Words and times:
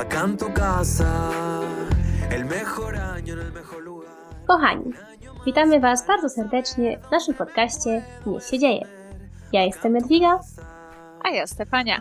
Bacán 0.00 0.38
tu 0.38 0.50
casa, 0.54 1.60
el 2.30 2.46
mejor 2.46 2.96
año 2.96 3.34
en 3.34 3.40
el 3.40 3.52
mejor 3.52 3.82
lugar. 3.82 4.08
Kochani, 4.46 4.92
witamy 5.46 5.80
Was 5.80 6.06
bardzo 6.06 6.28
serdecznie 6.28 6.98
w 6.98 7.10
naszym 7.10 7.34
podcaście 7.34 8.02
Niech 8.26 8.44
się 8.44 8.58
dzieje. 8.58 8.86
Ja 9.52 9.64
jestem 9.64 9.96
Edwiga. 9.96 10.40
A 11.24 11.30
ja 11.30 11.46
Stefania. 11.46 12.00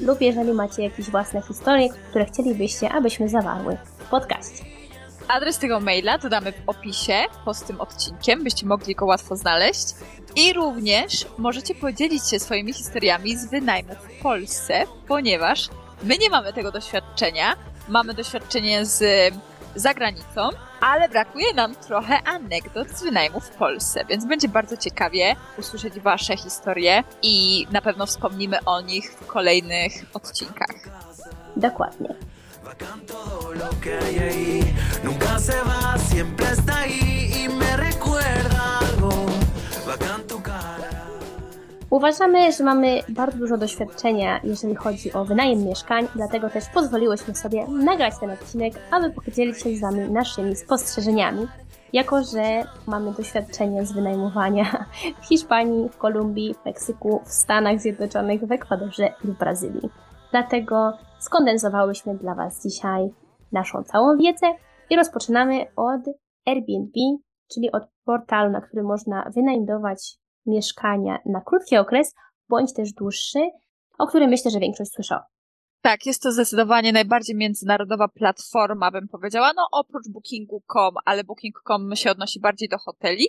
lub 0.00 0.20
jeżeli 0.20 0.52
macie 0.52 0.82
jakieś 0.82 1.10
własne 1.10 1.42
historie, 1.42 1.88
które 2.10 2.24
chcielibyście, 2.24 2.92
abyśmy 2.92 3.28
zawarły 3.28 3.76
w 3.98 4.10
podcaście. 4.10 4.64
Adres 5.28 5.58
tego 5.58 5.80
maila 5.80 6.18
dodamy 6.18 6.52
w 6.52 6.68
opisie 6.68 7.14
pod 7.44 7.66
tym 7.66 7.80
odcinkiem, 7.80 8.44
byście 8.44 8.66
mogli 8.66 8.94
go 8.94 9.06
łatwo 9.06 9.36
znaleźć. 9.36 9.86
I 10.36 10.52
również 10.52 11.26
możecie 11.38 11.74
podzielić 11.74 12.28
się 12.28 12.38
swoimi 12.38 12.72
historiami 12.72 13.36
z 13.36 13.50
wynajmu 13.50 13.94
w 13.94 14.22
Polsce, 14.22 14.84
ponieważ 15.08 15.68
my 16.02 16.18
nie 16.18 16.30
mamy 16.30 16.52
tego 16.52 16.72
doświadczenia. 16.72 17.56
Mamy 17.88 18.14
doświadczenie 18.14 18.86
z 18.86 19.02
za 19.74 19.94
granicą, 19.94 20.48
ale 20.80 21.08
brakuje 21.08 21.54
nam 21.54 21.74
trochę 21.74 22.22
anegdot 22.22 22.88
z 22.88 23.02
wynajmu 23.02 23.40
w 23.40 23.50
Polsce, 23.50 24.04
więc 24.04 24.26
będzie 24.26 24.48
bardzo 24.48 24.76
ciekawie 24.76 25.36
usłyszeć 25.58 26.00
Wasze 26.00 26.36
historie 26.36 27.04
i 27.22 27.66
na 27.72 27.82
pewno 27.82 28.06
wspomnimy 28.06 28.64
o 28.64 28.80
nich 28.80 29.12
w 29.12 29.26
kolejnych 29.26 29.92
odcinkach. 30.14 30.76
Dokładnie. 31.56 32.14
Uważamy, 41.90 42.52
że 42.52 42.64
mamy 42.64 43.00
bardzo 43.08 43.38
dużo 43.38 43.56
doświadczenia, 43.56 44.40
jeżeli 44.44 44.74
chodzi 44.74 45.12
o 45.12 45.24
wynajem 45.24 45.64
mieszkań, 45.64 46.06
dlatego 46.14 46.50
też 46.50 46.64
pozwoliłyśmy 46.74 47.34
sobie 47.34 47.66
nagrać 47.68 48.14
ten 48.20 48.30
odcinek, 48.30 48.74
aby 48.90 49.10
podzielić 49.10 49.62
się 49.62 49.76
z 49.76 49.80
Wami 49.80 50.10
naszymi 50.10 50.56
spostrzeżeniami, 50.56 51.46
jako 51.92 52.24
że 52.24 52.64
mamy 52.86 53.12
doświadczenie 53.12 53.86
z 53.86 53.92
wynajmowania 53.92 54.64
w 55.22 55.26
Hiszpanii, 55.26 55.88
w 55.88 55.98
Kolumbii, 55.98 56.54
w 56.54 56.64
Meksyku, 56.64 57.22
w 57.24 57.32
Stanach 57.32 57.80
Zjednoczonych, 57.80 58.46
w 58.46 58.52
Ekwadorze 58.52 59.14
i 59.24 59.26
w 59.26 59.38
Brazylii. 59.38 59.90
Dlatego 60.30 60.92
skondensowałyśmy 61.18 62.14
dla 62.14 62.34
Was 62.34 62.62
dzisiaj 62.62 63.10
naszą 63.52 63.82
całą 63.82 64.16
wiedzę 64.16 64.46
i 64.90 64.96
rozpoczynamy 64.96 65.66
od 65.76 66.00
Airbnb, 66.46 67.00
czyli 67.54 67.72
od 67.72 67.82
portalu, 68.04 68.50
na 68.50 68.60
którym 68.60 68.86
można 68.86 69.30
wynajmować 69.34 70.20
mieszkania 70.50 71.18
na 71.26 71.40
krótki 71.40 71.76
okres, 71.76 72.14
bądź 72.48 72.74
też 72.74 72.92
dłuższy, 72.92 73.38
o 73.98 74.06
którym 74.06 74.30
myślę, 74.30 74.50
że 74.50 74.60
większość 74.60 74.92
słyszała. 74.92 75.26
Tak, 75.82 76.06
jest 76.06 76.22
to 76.22 76.32
zdecydowanie 76.32 76.92
najbardziej 76.92 77.36
międzynarodowa 77.36 78.08
platforma, 78.08 78.90
bym 78.90 79.08
powiedziała, 79.08 79.52
no 79.56 79.66
oprócz 79.72 80.08
Bookingu.com, 80.08 80.94
ale 81.04 81.24
Booking.com 81.24 81.96
się 81.96 82.10
odnosi 82.10 82.40
bardziej 82.40 82.68
do 82.68 82.78
hoteli, 82.78 83.26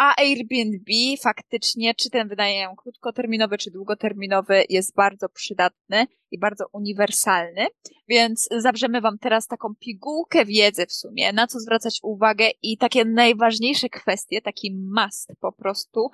a 0.00 0.14
Airbnb 0.16 0.92
faktycznie, 1.22 1.94
czy 1.94 2.10
ten 2.10 2.28
wynajem 2.28 2.76
krótkoterminowy, 2.76 3.58
czy 3.58 3.70
długoterminowy 3.70 4.64
jest 4.68 4.94
bardzo 4.94 5.28
przydatny 5.28 6.06
i 6.30 6.38
bardzo 6.38 6.64
uniwersalny, 6.72 7.66
więc 8.08 8.48
zawrzemy 8.58 9.00
Wam 9.00 9.18
teraz 9.18 9.46
taką 9.46 9.74
pigułkę 9.80 10.44
wiedzy 10.44 10.86
w 10.86 10.92
sumie, 10.92 11.32
na 11.32 11.46
co 11.46 11.60
zwracać 11.60 11.98
uwagę 12.02 12.50
i 12.62 12.78
takie 12.78 13.04
najważniejsze 13.04 13.88
kwestie, 13.88 14.42
taki 14.42 14.76
must 14.76 15.30
po 15.40 15.52
prostu, 15.52 16.10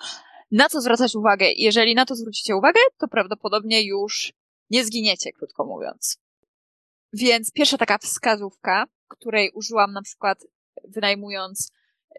na 0.50 0.68
co 0.68 0.80
zwracać 0.80 1.14
uwagę. 1.14 1.46
Jeżeli 1.56 1.94
na 1.94 2.06
to 2.06 2.14
zwrócicie 2.14 2.56
uwagę, 2.56 2.80
to 2.98 3.08
prawdopodobnie 3.08 3.82
już 3.82 4.32
nie 4.70 4.84
zginiecie, 4.84 5.32
krótko 5.32 5.64
mówiąc. 5.64 6.18
Więc 7.12 7.52
pierwsza 7.52 7.78
taka 7.78 7.98
wskazówka, 7.98 8.86
której 9.08 9.50
użyłam 9.54 9.92
na 9.92 10.02
przykład 10.02 10.46
wynajmując 10.88 11.72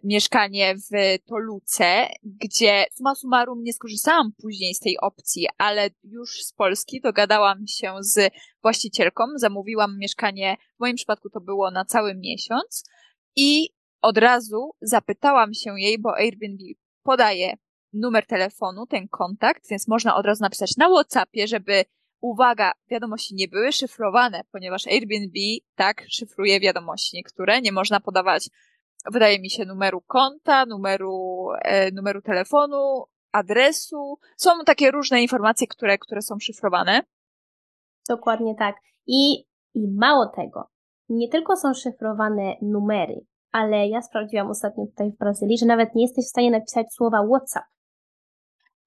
mieszkanie 0.04 0.74
w 0.74 1.18
Toluce, 1.26 2.08
gdzie 2.22 2.84
summa 2.92 3.14
summarum 3.14 3.62
nie 3.62 3.72
skorzystałam 3.72 4.32
później 4.42 4.74
z 4.74 4.80
tej 4.80 4.98
opcji, 5.00 5.46
ale 5.58 5.90
już 6.04 6.44
z 6.44 6.52
Polski 6.52 7.00
dogadałam 7.00 7.66
się 7.66 7.94
z 8.00 8.32
właścicielką, 8.62 9.24
zamówiłam 9.36 9.98
mieszkanie, 9.98 10.56
w 10.76 10.80
moim 10.80 10.96
przypadku 10.96 11.30
to 11.30 11.40
było 11.40 11.70
na 11.70 11.84
cały 11.84 12.14
miesiąc 12.14 12.84
i 13.36 13.68
od 14.02 14.18
razu 14.18 14.70
zapytałam 14.80 15.54
się 15.54 15.80
jej, 15.80 15.98
bo 15.98 16.16
Airbnb 16.16 16.64
podaje 17.02 17.56
numer 17.92 18.26
telefonu, 18.26 18.86
ten 18.86 19.08
kontakt, 19.08 19.68
więc 19.70 19.88
można 19.88 20.16
od 20.16 20.26
razu 20.26 20.42
napisać 20.42 20.76
na 20.76 20.88
WhatsAppie, 20.88 21.48
żeby 21.48 21.84
uwaga, 22.20 22.72
wiadomości 22.90 23.34
nie 23.34 23.48
były 23.48 23.72
szyfrowane, 23.72 24.42
ponieważ 24.52 24.86
Airbnb 24.86 25.38
tak 25.74 26.04
szyfruje 26.08 26.60
wiadomości 26.60 27.16
niektóre, 27.16 27.60
nie 27.60 27.72
można 27.72 28.00
podawać 28.00 28.48
wydaje 29.12 29.40
mi 29.40 29.50
się, 29.50 29.64
numeru 29.64 30.00
konta, 30.00 30.66
numeru, 30.66 31.48
e, 31.62 31.90
numeru 31.90 32.22
telefonu, 32.22 33.04
adresu. 33.32 34.18
Są 34.36 34.50
takie 34.66 34.90
różne 34.90 35.22
informacje, 35.22 35.66
które, 35.66 35.98
które 35.98 36.22
są 36.22 36.38
szyfrowane. 36.40 37.02
Dokładnie 38.08 38.54
tak. 38.54 38.76
I, 39.06 39.44
I 39.74 39.88
mało 39.98 40.26
tego, 40.26 40.70
nie 41.08 41.28
tylko 41.28 41.56
są 41.56 41.74
szyfrowane 41.74 42.56
numery, 42.62 43.20
ale 43.52 43.88
ja 43.88 44.02
sprawdziłam 44.02 44.50
ostatnio 44.50 44.86
tutaj 44.86 45.10
w 45.10 45.18
Brazylii, 45.18 45.58
że 45.58 45.66
nawet 45.66 45.94
nie 45.94 46.02
jesteś 46.02 46.24
w 46.24 46.28
stanie 46.28 46.50
napisać 46.50 46.94
słowa 46.94 47.26
WhatsApp, 47.26 47.66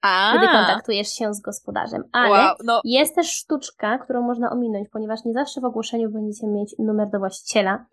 A, 0.02 0.32
kiedy 0.34 0.48
kontaktujesz 0.48 1.08
się 1.08 1.34
z 1.34 1.42
gospodarzem. 1.42 2.04
Ale 2.12 2.30
wow, 2.30 2.56
no, 2.64 2.82
jest 2.84 3.16
też 3.16 3.32
sztuczka, 3.32 3.98
którą 3.98 4.22
można 4.22 4.50
ominąć, 4.52 4.90
ponieważ 4.90 5.20
nie 5.26 5.34
zawsze 5.34 5.62
w 5.62 5.66
ogłoszeniu 5.66 6.12
będziecie 6.12 6.48
mieć 6.48 6.76
numer 6.80 7.10
do 7.10 7.20
właściciela. 7.20 7.86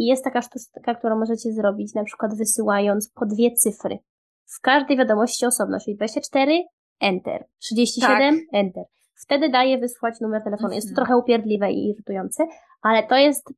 I 0.00 0.06
jest 0.06 0.24
taka 0.24 0.42
sztuczka, 0.42 0.94
którą 0.94 1.18
możecie 1.18 1.52
zrobić, 1.52 1.94
na 1.94 2.04
przykład 2.04 2.36
wysyłając 2.38 3.10
po 3.14 3.26
dwie 3.26 3.50
cyfry. 3.52 3.98
W 4.46 4.60
każdej 4.60 4.96
wiadomości 4.96 5.46
osobno, 5.46 5.78
czyli 5.84 5.96
24, 5.96 6.62
Enter. 7.00 7.44
37, 7.58 8.34
Tak. 8.34 8.44
Enter. 8.52 8.84
Wtedy 9.22 9.48
daje 9.48 9.78
wysłać 9.78 10.20
numer 10.20 10.42
telefonu. 10.44 10.74
Jest 10.74 10.86
to 10.86 10.90
Mhm. 10.90 10.96
trochę 11.06 11.16
upierdliwe 11.18 11.72
i 11.72 11.88
irytujące, 11.90 12.46
ale 12.82 13.06
to 13.06 13.16
jest 13.16 13.52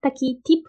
taki 0.00 0.40
tip, 0.46 0.64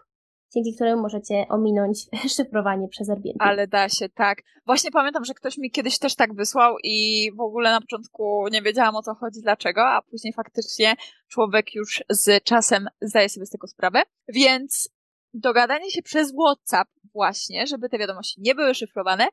dzięki 0.56 0.76
któremu 0.76 1.02
możecie 1.02 1.46
ominąć 1.50 2.06
szyfrowanie 2.38 2.88
przez 2.88 3.10
Airbnb. 3.10 3.36
ale 3.40 3.68
da 3.68 3.90
się, 3.90 4.10
tak. 4.10 4.38
Właśnie 4.66 4.92
pamiętam, 4.92 5.26
że 5.26 5.34
ktoś 5.34 5.58
mi 5.58 5.72
kiedyś 5.72 6.00
też 6.00 6.16
tak 6.16 6.34
wysłał 6.36 6.76
i 6.84 7.30
w 7.38 7.42
ogóle 7.42 7.72
na 7.72 7.82
początku 7.82 8.48
nie 8.52 8.62
wiedziałam 8.62 8.96
o 8.96 9.02
co 9.02 9.14
chodzi, 9.16 9.42
dlaczego, 9.42 9.88
a 9.90 10.02
później 10.02 10.34
faktycznie 10.34 10.96
człowiek 11.28 11.76
już 11.76 12.04
z 12.10 12.44
czasem 12.44 12.88
zdaje 13.02 13.30
sobie 13.30 13.46
z 13.46 13.50
tego 13.50 13.68
sprawę. 13.68 14.02
Więc 14.28 14.90
dogadanie 15.36 15.92
się 15.92 16.02
przez 16.02 16.34
WhatsApp 16.34 16.90
właśnie, 17.14 17.68
żeby 17.68 17.90
te 17.90 17.98
wiadomości 17.98 18.42
nie 18.42 18.56
były 18.56 18.76
szyfrowane, 18.76 19.28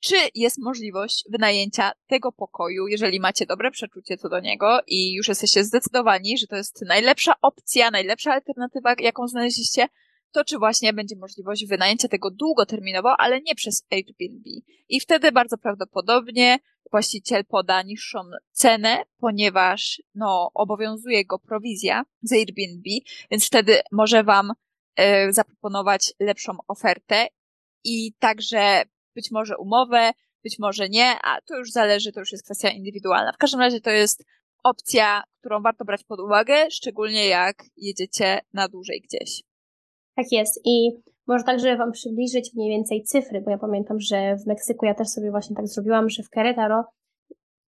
czy 0.00 0.14
jest 0.34 0.58
możliwość 0.58 1.24
wynajęcia 1.32 1.92
tego 2.06 2.32
pokoju, 2.32 2.86
jeżeli 2.88 3.20
macie 3.20 3.46
dobre 3.46 3.70
przeczucie 3.70 4.16
co 4.16 4.28
do 4.28 4.40
niego 4.40 4.80
i 4.86 5.14
już 5.14 5.28
jesteście 5.28 5.64
zdecydowani, 5.64 6.38
że 6.38 6.46
to 6.46 6.56
jest 6.56 6.82
najlepsza 6.88 7.34
opcja, 7.42 7.90
najlepsza 7.90 8.32
alternatywa, 8.32 8.94
jaką 8.98 9.28
znaleźliście, 9.28 9.88
to 10.32 10.44
czy 10.44 10.58
właśnie 10.58 10.92
będzie 10.92 11.16
możliwość 11.16 11.66
wynajęcia 11.66 12.08
tego 12.08 12.30
długoterminowo, 12.30 13.20
ale 13.20 13.40
nie 13.40 13.54
przez 13.54 13.86
Airbnb. 13.90 14.50
I 14.88 15.00
wtedy 15.00 15.32
bardzo 15.32 15.58
prawdopodobnie 15.58 16.58
właściciel 16.90 17.44
poda 17.44 17.82
niższą 17.82 18.18
cenę, 18.52 19.02
ponieważ 19.18 20.02
no, 20.14 20.50
obowiązuje 20.54 21.24
go 21.24 21.38
prowizja 21.38 22.04
z 22.22 22.32
Airbnb, 22.32 22.90
więc 23.30 23.46
wtedy 23.46 23.80
może 23.92 24.24
wam 24.24 24.52
zaproponować 25.30 26.12
lepszą 26.20 26.52
ofertę 26.68 27.26
i 27.84 28.12
także 28.18 28.82
być 29.14 29.30
może 29.30 29.58
umowę, 29.58 30.10
być 30.44 30.58
może 30.58 30.88
nie, 30.88 31.14
a 31.22 31.40
to 31.40 31.58
już 31.58 31.70
zależy, 31.70 32.12
to 32.12 32.20
już 32.20 32.32
jest 32.32 32.44
kwestia 32.44 32.70
indywidualna. 32.70 33.32
W 33.32 33.36
każdym 33.36 33.60
razie 33.60 33.80
to 33.80 33.90
jest 33.90 34.24
opcja, 34.64 35.22
którą 35.40 35.62
warto 35.62 35.84
brać 35.84 36.04
pod 36.04 36.20
uwagę, 36.20 36.70
szczególnie 36.70 37.28
jak 37.28 37.64
jedziecie 37.76 38.40
na 38.52 38.68
dłużej 38.68 39.00
gdzieś. 39.00 39.42
Tak 40.16 40.26
jest. 40.32 40.60
I 40.64 40.90
może 41.26 41.44
także 41.44 41.76
Wam 41.76 41.92
przybliżyć 41.92 42.54
mniej 42.54 42.70
więcej 42.70 43.02
cyfry, 43.02 43.40
bo 43.40 43.50
ja 43.50 43.58
pamiętam, 43.58 44.00
że 44.00 44.36
w 44.36 44.46
Meksyku 44.46 44.86
ja 44.86 44.94
też 44.94 45.08
sobie 45.08 45.30
właśnie 45.30 45.56
tak 45.56 45.68
zrobiłam, 45.68 46.08
że 46.08 46.22
w 46.22 46.30
Querétaro 46.36 46.82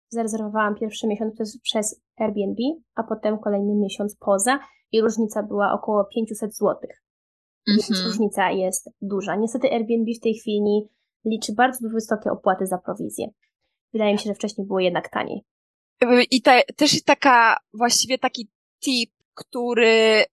zarezerwowałam 0.09 0.75
pierwszy 0.75 1.07
miesiąc 1.07 1.33
przez, 1.33 1.59
przez 1.61 2.01
Airbnb, 2.17 2.63
a 2.95 3.03
potem 3.03 3.39
kolejny 3.39 3.75
miesiąc 3.75 4.15
poza 4.15 4.59
i 4.91 5.01
różnica 5.01 5.43
była 5.43 5.73
około 5.73 6.05
500 6.05 6.55
zł. 6.55 6.77
Więc 7.67 7.89
Mhm. 7.91 8.07
różnica 8.07 8.51
jest 8.51 8.89
duża. 9.01 9.35
Niestety 9.35 9.71
Airbnb 9.71 10.11
w 10.13 10.19
tej 10.19 10.33
chwili 10.33 10.89
liczy 11.25 11.53
bardzo 11.53 11.89
wysokie 11.89 12.31
opłaty 12.31 12.67
za 12.67 12.77
prowizję. 12.77 13.27
Wydaje 13.93 14.13
mi 14.13 14.19
się, 14.19 14.27
że 14.27 14.33
wcześniej 14.33 14.67
było 14.67 14.79
jednak 14.79 15.09
taniej. 15.09 15.41
I 16.31 16.41
te, 16.41 16.61
też 16.75 17.03
taka, 17.03 17.57
właściwie 17.73 18.17
taki 18.17 18.49
tip, 18.83 19.11
który 19.33 20.25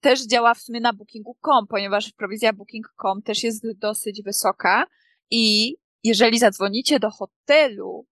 też 0.00 0.26
działa 0.26 0.54
w 0.54 0.58
sumie 0.58 0.80
na 0.80 0.92
Bookingu.com, 0.92 1.66
ponieważ 1.66 2.12
prowizja 2.12 2.52
Booking.com 2.52 3.22
też 3.22 3.44
jest 3.44 3.78
dosyć 3.78 4.22
wysoka 4.22 4.86
i 5.30 5.76
jeżeli 6.04 6.38
zadzwonicie 6.38 7.00
do 7.00 7.10
hotelu, 7.10 8.06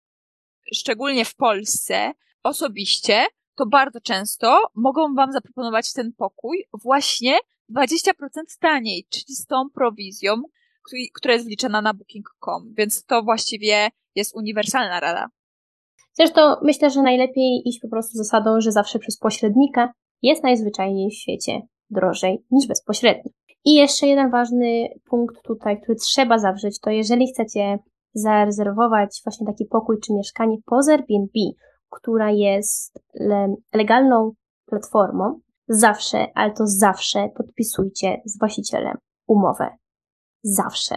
szczególnie 0.75 1.25
w 1.25 1.35
Polsce, 1.35 2.13
osobiście, 2.43 3.27
to 3.55 3.67
bardzo 3.67 4.01
często 4.01 4.63
mogą 4.75 5.15
wam 5.15 5.33
zaproponować 5.33 5.93
ten 5.93 6.13
pokój 6.13 6.65
właśnie 6.73 7.39
20% 7.71 8.59
taniej, 8.61 9.07
czyli 9.11 9.35
z 9.35 9.47
tą 9.47 9.71
prowizją, 9.75 10.35
któ- 10.83 10.97
która 11.15 11.35
jest 11.35 11.47
wliczana 11.47 11.83
na 11.83 11.95
Booking.com, 11.95 12.75
więc 12.79 13.05
to 13.05 13.23
właściwie 13.23 13.89
jest 14.15 14.37
uniwersalna 14.37 15.01
rada. 15.01 15.27
Zresztą 16.13 16.41
myślę, 16.63 16.91
że 16.91 17.03
najlepiej 17.03 17.63
iść 17.69 17.81
po 17.81 17.89
prostu 17.89 18.19
zasadą, 18.19 18.61
że 18.61 18.73
zawsze 18.73 18.99
przez 18.99 19.19
pośrednika 19.19 19.93
jest 20.23 20.43
najzwyczajniej 20.43 21.11
w 21.11 21.15
świecie 21.15 21.61
drożej 21.91 22.45
niż 22.51 22.69
bezpośrednio. 22.69 23.31
I 23.65 23.75
jeszcze 23.75 24.07
jeden 24.07 24.31
ważny 24.31 24.89
punkt 25.05 25.43
tutaj, 25.43 25.81
który 25.81 25.97
trzeba 25.99 26.39
zawrzeć, 26.39 26.81
to 26.81 26.91
jeżeli 26.91 27.27
chcecie 27.33 27.79
zarezerwować 28.15 29.21
właśnie 29.25 29.47
taki 29.47 29.65
pokój 29.65 30.01
czy 30.01 30.13
mieszkanie 30.13 30.57
poza 30.67 30.93
Airbnb, 30.93 31.33
która 31.91 32.31
jest 32.31 33.03
le- 33.15 33.57
legalną 33.75 34.33
platformą, 34.67 35.41
zawsze, 35.69 36.27
ale 36.35 36.53
to 36.53 36.67
zawsze 36.67 37.29
podpisujcie 37.37 38.23
z 38.25 38.39
właścicielem 38.39 38.97
umowę. 39.27 39.77
Zawsze. 40.43 40.97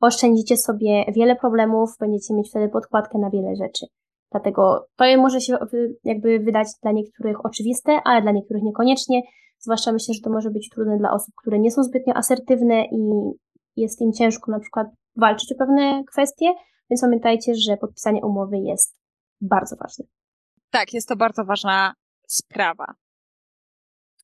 Oszczędzicie 0.00 0.56
sobie 0.56 1.04
wiele 1.14 1.36
problemów, 1.36 1.90
będziecie 2.00 2.34
mieć 2.34 2.50
wtedy 2.50 2.68
podkładkę 2.68 3.18
na 3.18 3.30
wiele 3.30 3.56
rzeczy. 3.56 3.86
Dlatego 4.30 4.86
to 4.96 5.04
może 5.16 5.40
się 5.40 5.56
jakby 6.04 6.38
wydać 6.38 6.68
dla 6.82 6.92
niektórych 6.92 7.44
oczywiste, 7.44 8.00
ale 8.04 8.22
dla 8.22 8.32
niektórych 8.32 8.62
niekoniecznie. 8.62 9.22
Zwłaszcza 9.58 9.92
myślę, 9.92 10.14
że 10.14 10.20
to 10.20 10.30
może 10.30 10.50
być 10.50 10.68
trudne 10.68 10.98
dla 10.98 11.10
osób, 11.10 11.34
które 11.36 11.58
nie 11.58 11.70
są 11.70 11.82
zbytnio 11.82 12.14
asertywne 12.14 12.84
i 12.84 13.10
jest 13.76 14.00
im 14.00 14.12
ciężko 14.12 14.50
na 14.50 14.60
przykład 14.60 14.86
walczyć 15.16 15.52
o 15.52 15.58
pewne 15.58 16.04
kwestie, 16.12 16.46
więc 16.90 17.00
pamiętajcie, 17.00 17.54
że 17.54 17.76
podpisanie 17.76 18.20
umowy 18.22 18.58
jest 18.58 18.96
bardzo 19.40 19.76
ważne. 19.76 20.04
Tak, 20.70 20.92
jest 20.92 21.08
to 21.08 21.16
bardzo 21.16 21.44
ważna 21.44 21.94
sprawa. 22.28 22.84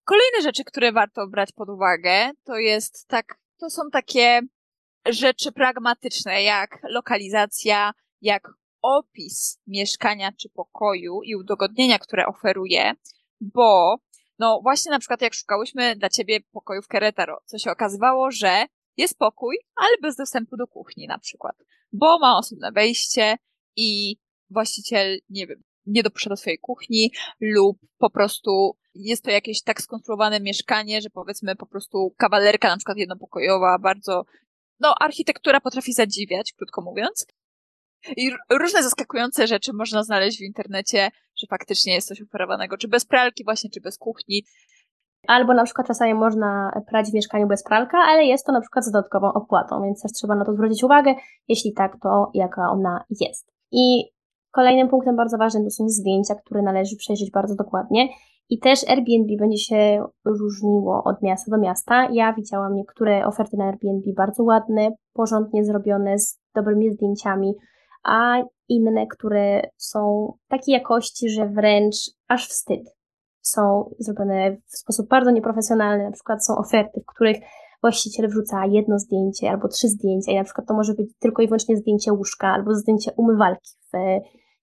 Kolejne 0.08 0.42
rzeczy, 0.42 0.64
które 0.64 0.92
warto 0.92 1.26
brać 1.26 1.52
pod 1.52 1.68
uwagę, 1.68 2.30
to 2.44 2.56
jest 2.56 3.08
tak, 3.08 3.38
to 3.60 3.70
są 3.70 3.82
takie 3.92 4.40
rzeczy 5.06 5.52
pragmatyczne, 5.52 6.42
jak 6.42 6.78
lokalizacja, 6.90 7.92
jak 8.20 8.48
opis 8.82 9.60
mieszkania 9.66 10.32
czy 10.32 10.48
pokoju 10.48 11.22
i 11.22 11.36
udogodnienia, 11.36 11.98
które 11.98 12.26
oferuje, 12.26 12.92
bo 13.40 13.96
no 14.38 14.60
właśnie 14.62 14.90
na 14.90 14.98
przykład 14.98 15.22
jak 15.22 15.34
szukałyśmy 15.34 15.96
dla 15.96 16.08
ciebie 16.08 16.40
pokoju 16.52 16.82
w 16.82 16.88
Querétaro, 16.88 17.36
co 17.44 17.58
się 17.58 17.70
okazywało, 17.70 18.30
że 18.30 18.66
jest 18.96 19.18
pokój, 19.18 19.58
ale 19.76 19.96
bez 20.02 20.16
dostępu 20.16 20.56
do 20.56 20.66
kuchni 20.66 21.06
na 21.06 21.18
przykład, 21.18 21.56
bo 21.92 22.18
ma 22.18 22.38
osobne 22.38 22.72
wejście 22.72 23.36
i 23.76 24.16
właściciel, 24.50 25.18
nie 25.30 25.46
wiem, 25.46 25.62
nie 25.86 26.02
dopuszcza 26.02 26.30
do 26.30 26.36
swojej 26.36 26.58
kuchni 26.58 27.12
lub 27.40 27.78
po 27.98 28.10
prostu 28.10 28.78
jest 28.98 29.24
to 29.24 29.30
jakieś 29.30 29.62
tak 29.62 29.80
skonstruowane 29.80 30.40
mieszkanie, 30.40 31.00
że 31.00 31.10
powiedzmy 31.10 31.56
po 31.56 31.66
prostu 31.66 32.14
kawalerka 32.16 32.68
na 32.68 32.76
przykład 32.76 32.98
jednopokojowa, 32.98 33.78
bardzo, 33.78 34.24
no 34.80 34.94
architektura 35.00 35.60
potrafi 35.60 35.92
zadziwiać, 35.92 36.52
krótko 36.52 36.82
mówiąc. 36.82 37.26
I 38.16 38.30
różne 38.50 38.82
zaskakujące 38.82 39.46
rzeczy 39.46 39.72
można 39.72 40.02
znaleźć 40.02 40.38
w 40.38 40.42
internecie, 40.42 41.10
że 41.36 41.46
faktycznie 41.50 41.94
jest 41.94 42.08
coś 42.08 42.22
oferowanego, 42.22 42.76
czy 42.76 42.88
bez 42.88 43.04
pralki 43.04 43.44
właśnie, 43.44 43.70
czy 43.70 43.80
bez 43.80 43.98
kuchni. 43.98 44.44
Albo 45.26 45.54
na 45.54 45.64
przykład 45.64 45.86
czasami 45.86 46.14
można 46.14 46.70
prać 46.86 47.10
w 47.10 47.14
mieszkaniu 47.14 47.46
bez 47.46 47.64
pralka, 47.64 47.98
ale 47.98 48.24
jest 48.24 48.46
to 48.46 48.52
na 48.52 48.60
przykład 48.60 48.84
z 48.84 48.90
dodatkową 48.90 49.32
opłatą, 49.32 49.82
więc 49.82 50.02
też 50.02 50.12
trzeba 50.12 50.34
na 50.34 50.44
to 50.44 50.52
zwrócić 50.52 50.84
uwagę. 50.84 51.14
Jeśli 51.48 51.72
tak, 51.72 51.96
to 52.02 52.30
jaka 52.34 52.70
ona 52.70 53.04
jest. 53.20 53.52
I 53.72 54.04
kolejnym 54.50 54.88
punktem 54.88 55.16
bardzo 55.16 55.38
ważnym 55.38 55.64
to 55.64 55.70
są 55.70 55.88
zdjęcia, 55.88 56.34
które 56.34 56.62
należy 56.62 56.96
przejrzeć 56.96 57.30
bardzo 57.30 57.54
dokładnie. 57.54 58.08
I 58.50 58.58
też 58.58 58.88
Airbnb 58.88 59.36
będzie 59.38 59.58
się 59.58 60.04
różniło 60.24 61.02
od 61.04 61.22
miasta 61.22 61.50
do 61.50 61.58
miasta. 61.58 62.08
Ja 62.12 62.32
widziałam 62.32 62.74
niektóre 62.74 63.26
oferty 63.26 63.56
na 63.56 63.64
Airbnb 63.64 64.12
bardzo 64.16 64.42
ładne, 64.42 64.90
porządnie 65.12 65.64
zrobione, 65.64 66.18
z 66.18 66.40
dobrymi 66.54 66.90
zdjęciami, 66.90 67.54
a 68.04 68.42
inne, 68.68 69.06
które 69.06 69.62
są 69.76 70.32
takiej 70.48 70.72
jakości, 70.72 71.28
że 71.28 71.48
wręcz 71.48 71.96
aż 72.28 72.48
wstyd 72.48 72.98
są 73.42 73.94
zrobione 73.98 74.56
w 74.66 74.78
sposób 74.78 75.08
bardzo 75.08 75.30
nieprofesjonalny. 75.30 76.04
Na 76.04 76.12
przykład 76.12 76.46
są 76.46 76.56
oferty, 76.56 77.00
w 77.00 77.06
których 77.14 77.36
właściciel 77.82 78.28
wrzuca 78.28 78.66
jedno 78.66 78.98
zdjęcie 78.98 79.50
albo 79.50 79.68
trzy 79.68 79.88
zdjęcia 79.88 80.32
i 80.32 80.36
na 80.36 80.44
przykład 80.44 80.68
to 80.68 80.74
może 80.74 80.94
być 80.94 81.10
tylko 81.18 81.42
i 81.42 81.46
wyłącznie 81.46 81.76
zdjęcie 81.76 82.12
łóżka 82.12 82.48
albo 82.48 82.74
zdjęcie 82.74 83.12
umywalki 83.16 83.70
w 83.92 83.96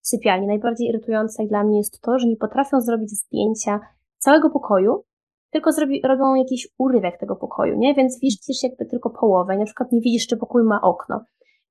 sypialni. 0.03 0.47
Najbardziej 0.47 0.89
irytujące 0.89 1.47
dla 1.47 1.65
mnie 1.65 1.79
jest 1.79 2.01
to, 2.01 2.19
że 2.19 2.29
nie 2.29 2.37
potrafią 2.37 2.81
zrobić 2.81 3.11
zdjęcia 3.11 3.81
całego 4.19 4.51
pokoju, 4.51 5.05
tylko 5.51 5.73
zrobi, 5.73 6.03
robią 6.05 6.35
jakiś 6.35 6.69
urywek 6.79 7.19
tego 7.19 7.37
pokoju, 7.37 7.79
nie? 7.79 7.95
Więc 7.95 8.21
widzisz 8.21 8.63
jakby 8.63 8.87
tylko 8.87 9.11
połowę. 9.11 9.59
Na 9.59 9.65
przykład 9.65 9.93
nie 9.93 10.01
widzisz, 10.01 10.27
czy 10.27 10.37
pokój 10.37 10.65
ma 10.65 10.81
okno. 10.81 11.21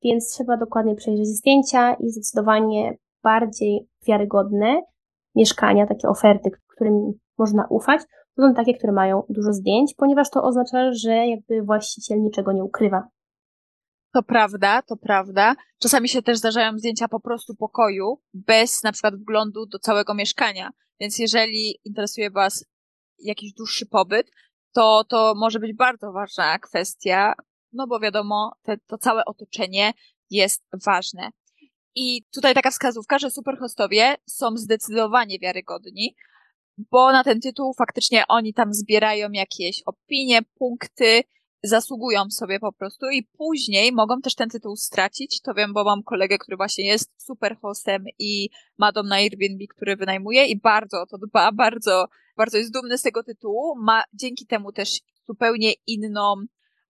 Więc 0.04 0.30
trzeba 0.30 0.58
dokładnie 0.58 0.96
przejrzeć 0.96 1.28
zdjęcia 1.28 1.94
i 1.94 2.10
zdecydowanie 2.10 2.98
bardziej 3.24 3.88
wiarygodne 4.08 4.82
mieszkania, 5.36 5.88
takie 5.88 6.08
oferty, 6.08 6.52
którym 6.68 7.12
można 7.38 7.68
ufać, 7.70 8.02
to 8.36 8.42
są 8.42 8.54
takie, 8.54 8.74
które 8.74 8.94
mają 8.94 9.24
dużo 9.30 9.54
zdjęć, 9.54 9.94
ponieważ 9.98 10.30
to 10.30 10.44
oznacza, 10.44 10.92
że 10.92 11.12
jakby 11.28 11.62
właściciel 11.62 12.22
niczego 12.22 12.52
nie 12.52 12.64
ukrywa. 12.64 13.08
To 14.14 14.24
prawda, 14.24 14.82
to 14.82 14.98
prawda. 14.98 15.56
Czasami 15.82 16.10
się 16.10 16.22
też 16.22 16.38
zdarzają 16.38 16.78
zdjęcia 16.78 17.08
po 17.08 17.20
prostu 17.20 17.56
pokoju, 17.56 18.22
bez 18.34 18.84
na 18.84 18.92
przykład 18.92 19.16
wglądu 19.16 19.66
do 19.66 19.80
całego 19.80 20.14
mieszkania. 20.14 20.70
Więc 21.00 21.20
jeżeli 21.20 21.80
interesuje 21.86 22.32
Was 22.32 22.66
jakiś 23.20 23.54
dłuższy 23.54 23.86
pobyt, 23.86 24.32
to 24.72 25.04
to 25.10 25.34
może 25.38 25.60
być 25.60 25.74
bardzo 25.74 26.12
ważna 26.12 26.60
kwestia, 26.60 27.34
no 27.74 27.88
bo 27.88 28.00
wiadomo, 28.00 28.52
te, 28.64 28.78
to 28.88 28.98
całe 28.98 29.26
otoczenie 29.26 29.94
jest 30.30 30.64
ważne. 30.86 31.30
I 31.96 32.24
tutaj 32.34 32.54
taka 32.54 32.72
wskazówka, 32.72 33.20
że 33.20 33.32
superhostowie 33.32 34.16
są 34.30 34.58
zdecydowanie 34.58 35.40
wiarygodni, 35.40 36.16
bo 36.78 37.12
na 37.12 37.24
ten 37.24 37.42
tytuł 37.42 37.74
faktycznie 37.74 38.24
oni 38.28 38.54
tam 38.54 38.74
zbierają 38.74 39.32
jakieś 39.32 39.82
opinie, 39.86 40.42
punkty, 40.56 41.24
zasługują 41.64 42.30
sobie 42.30 42.60
po 42.60 42.74
prostu 42.74 43.10
i 43.10 43.24
później 43.24 43.92
mogą 43.92 44.22
też 44.22 44.36
ten 44.36 44.50
tytuł 44.50 44.76
stracić. 44.76 45.42
To 45.42 45.54
wiem, 45.54 45.74
bo 45.74 45.84
mam 45.84 46.04
kolegę, 46.04 46.38
który 46.38 46.58
właśnie 46.58 46.86
jest 46.86 47.10
super 47.18 47.58
hostem 47.62 48.04
i 48.20 48.50
ma 48.78 48.92
dom 48.92 49.08
na 49.08 49.16
Airbnb, 49.16 49.68
który 49.70 49.96
wynajmuje 49.96 50.46
i 50.46 50.60
bardzo 50.60 51.02
o 51.02 51.06
to 51.06 51.18
dba, 51.18 51.52
bardzo, 51.52 52.08
bardzo 52.38 52.58
jest 52.58 52.74
dumny 52.74 52.98
z 52.98 53.02
tego 53.02 53.24
tytułu. 53.24 53.76
Ma 53.76 54.04
dzięki 54.14 54.46
temu 54.46 54.72
też 54.72 55.00
zupełnie 55.28 55.74
inną 55.88 56.36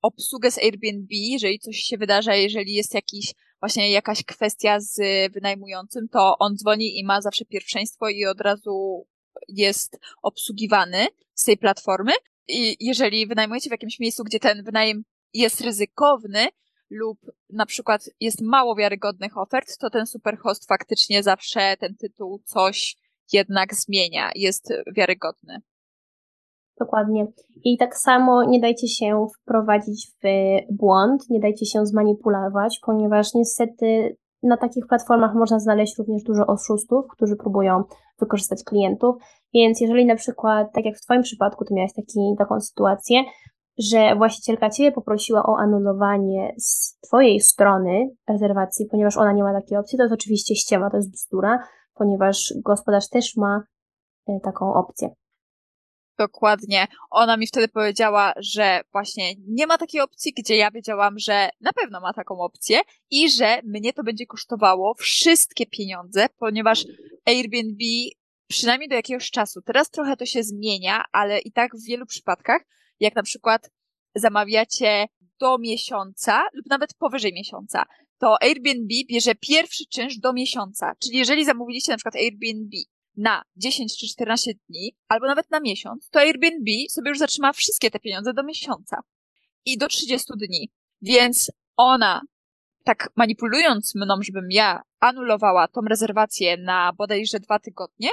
obsługę 0.02 0.52
z 0.52 0.58
Airbnb, 0.58 1.08
jeżeli 1.12 1.60
coś 1.60 1.78
się 1.78 1.98
wydarza, 1.98 2.36
jeżeli 2.36 2.74
jest 2.74 2.94
jakiś 2.94 3.34
właśnie 3.60 3.92
jakaś 3.92 4.24
kwestia 4.24 4.80
z 4.80 4.96
wynajmującym, 5.34 6.08
to 6.10 6.38
on 6.40 6.56
dzwoni 6.58 7.00
i 7.00 7.06
ma 7.06 7.22
zawsze 7.22 7.46
pierwszeństwo 7.46 8.10
i 8.10 8.26
od 8.26 8.42
razu 8.42 9.08
jest 9.48 10.00
obsługiwany 10.22 11.08
z 11.34 11.44
tej 11.44 11.58
platformy. 11.58 12.12
I 12.48 12.78
jeżeli 12.80 13.28
wynajmujecie 13.28 13.70
w 13.70 13.72
jakimś 13.72 14.00
miejscu, 14.00 14.24
gdzie 14.24 14.40
ten 14.40 14.64
wynajem 14.64 15.04
jest 15.34 15.62
ryzykowny 15.62 16.48
lub 16.90 17.20
na 17.50 17.66
przykład 17.66 18.10
jest 18.20 18.42
mało 18.42 18.76
wiarygodnych 18.76 19.38
ofert, 19.38 19.78
to 19.78 19.90
ten 19.90 20.06
superhost 20.06 20.68
faktycznie 20.68 21.24
zawsze 21.24 21.78
ten 21.80 21.96
tytuł 21.96 22.40
coś 22.46 22.96
jednak 23.34 23.76
zmienia, 23.76 24.32
jest 24.36 24.74
wiarygodny. 24.96 25.62
Dokładnie. 26.80 27.28
I 27.64 27.78
tak 27.78 27.98
samo 27.98 28.44
nie 28.44 28.60
dajcie 28.60 28.88
się 28.88 29.28
wprowadzić 29.42 30.12
w 30.24 30.28
błąd, 30.74 31.30
nie 31.30 31.40
dajcie 31.40 31.66
się 31.66 31.86
zmanipulować, 31.86 32.80
ponieważ 32.86 33.34
niestety 33.34 34.18
na 34.44 34.58
takich 34.58 34.88
platformach 34.88 35.36
można 35.36 35.60
znaleźć 35.60 35.98
również 35.98 36.24
dużo 36.24 36.48
oszustów, 36.48 37.06
którzy 37.12 37.36
próbują 37.36 37.84
wykorzystać 38.20 38.64
klientów, 38.64 39.16
więc 39.54 39.82
jeżeli 39.82 40.06
na 40.06 40.16
przykład, 40.16 40.68
tak 40.74 40.86
jak 40.86 40.98
w 40.98 41.02
Twoim 41.02 41.22
przypadku, 41.22 41.66
Ty 41.66 41.74
miałeś 41.74 41.94
taki, 41.94 42.20
taką 42.38 42.60
sytuację, 42.60 43.24
że 43.78 44.16
właścicielka 44.16 44.70
Ciebie 44.70 44.92
poprosiła 44.92 45.44
o 45.44 45.58
anulowanie 45.58 46.54
z 46.58 47.00
Twojej 47.00 47.40
strony 47.40 48.10
rezerwacji, 48.30 48.86
ponieważ 48.92 49.18
ona 49.18 49.34
nie 49.34 49.44
ma 49.44 49.54
takiej 49.62 49.78
opcji, 49.78 49.98
to 49.98 50.04
jest 50.04 50.14
oczywiście 50.14 50.56
ściema, 50.56 50.90
to 50.90 50.98
jest 50.98 51.12
bzdura, 51.12 51.60
ponieważ 51.94 52.54
gospodarz 52.66 53.10
też 53.10 53.36
ma 53.38 53.64
e, 54.28 54.40
taką 54.44 54.74
opcję. 54.74 55.10
Dokładnie. 56.18 56.88
Ona 57.12 57.38
mi 57.38 57.48
wtedy 57.48 57.68
powiedziała, 57.68 58.34
że 58.38 58.82
właśnie 58.92 59.32
nie 59.48 59.68
ma 59.68 59.78
takiej 59.78 60.02
opcji, 60.02 60.34
gdzie 60.38 60.56
ja 60.58 60.72
wiedziałam, 60.72 61.20
że 61.20 61.50
na 61.62 61.74
pewno 61.74 62.02
ma 62.02 62.14
taką 62.14 62.40
opcję 62.40 62.80
i 63.12 63.30
że 63.30 63.62
mnie 63.64 63.94
to 63.94 64.04
będzie 64.04 64.26
kosztowało 64.26 64.94
wszystkie 64.94 65.66
pieniądze, 65.66 66.28
ponieważ 66.40 66.86
Airbnb 67.26 67.84
przynajmniej 68.52 68.90
do 68.90 68.96
jakiegoś 68.96 69.32
czasu, 69.32 69.62
teraz 69.62 69.90
trochę 69.90 70.18
to 70.18 70.26
się 70.26 70.44
zmienia, 70.44 71.04
ale 71.12 71.40
i 71.40 71.52
tak 71.52 71.76
w 71.76 71.86
wielu 71.88 72.06
przypadkach, 72.06 72.62
jak 73.00 73.16
na 73.16 73.24
przykład 73.24 73.70
zamawiacie 74.16 75.08
do 75.40 75.58
miesiąca 75.58 76.44
lub 76.54 76.66
nawet 76.70 76.94
powyżej 76.94 77.34
miesiąca, 77.34 77.86
to 78.18 78.42
Airbnb 78.42 78.94
bierze 79.10 79.36
pierwszy 79.36 79.84
czynsz 79.86 80.18
do 80.18 80.34
miesiąca. 80.34 80.96
Czyli 81.04 81.18
jeżeli 81.18 81.46
zamówiliście 81.46 81.92
na 81.92 81.98
przykład 81.98 82.16
Airbnb 82.16 82.78
na 83.18 83.44
10 83.56 83.98
czy 83.98 84.08
14 84.08 84.52
dni, 84.70 84.96
albo 85.08 85.28
nawet 85.28 85.52
na 85.52 85.60
miesiąc, 85.60 86.10
to 86.10 86.20
Airbnb 86.20 86.72
sobie 86.90 87.10
już 87.10 87.20
zatrzyma 87.20 87.54
wszystkie 87.54 87.92
te 87.92 88.00
pieniądze 88.00 88.34
do 88.34 88.44
miesiąca 88.44 89.02
i 89.66 89.78
do 89.78 89.88
30 89.88 90.28
dni. 90.38 90.72
Więc 91.02 91.52
ona, 91.78 92.22
tak 92.84 93.10
manipulując 93.16 93.96
mną, 93.96 94.16
żebym 94.22 94.52
ja 94.52 94.82
anulowała 95.00 95.68
tą 95.68 95.82
rezerwację 95.82 96.58
na 96.58 96.94
bodajże 96.98 97.40
dwa 97.40 97.60
tygodnie, 97.60 98.10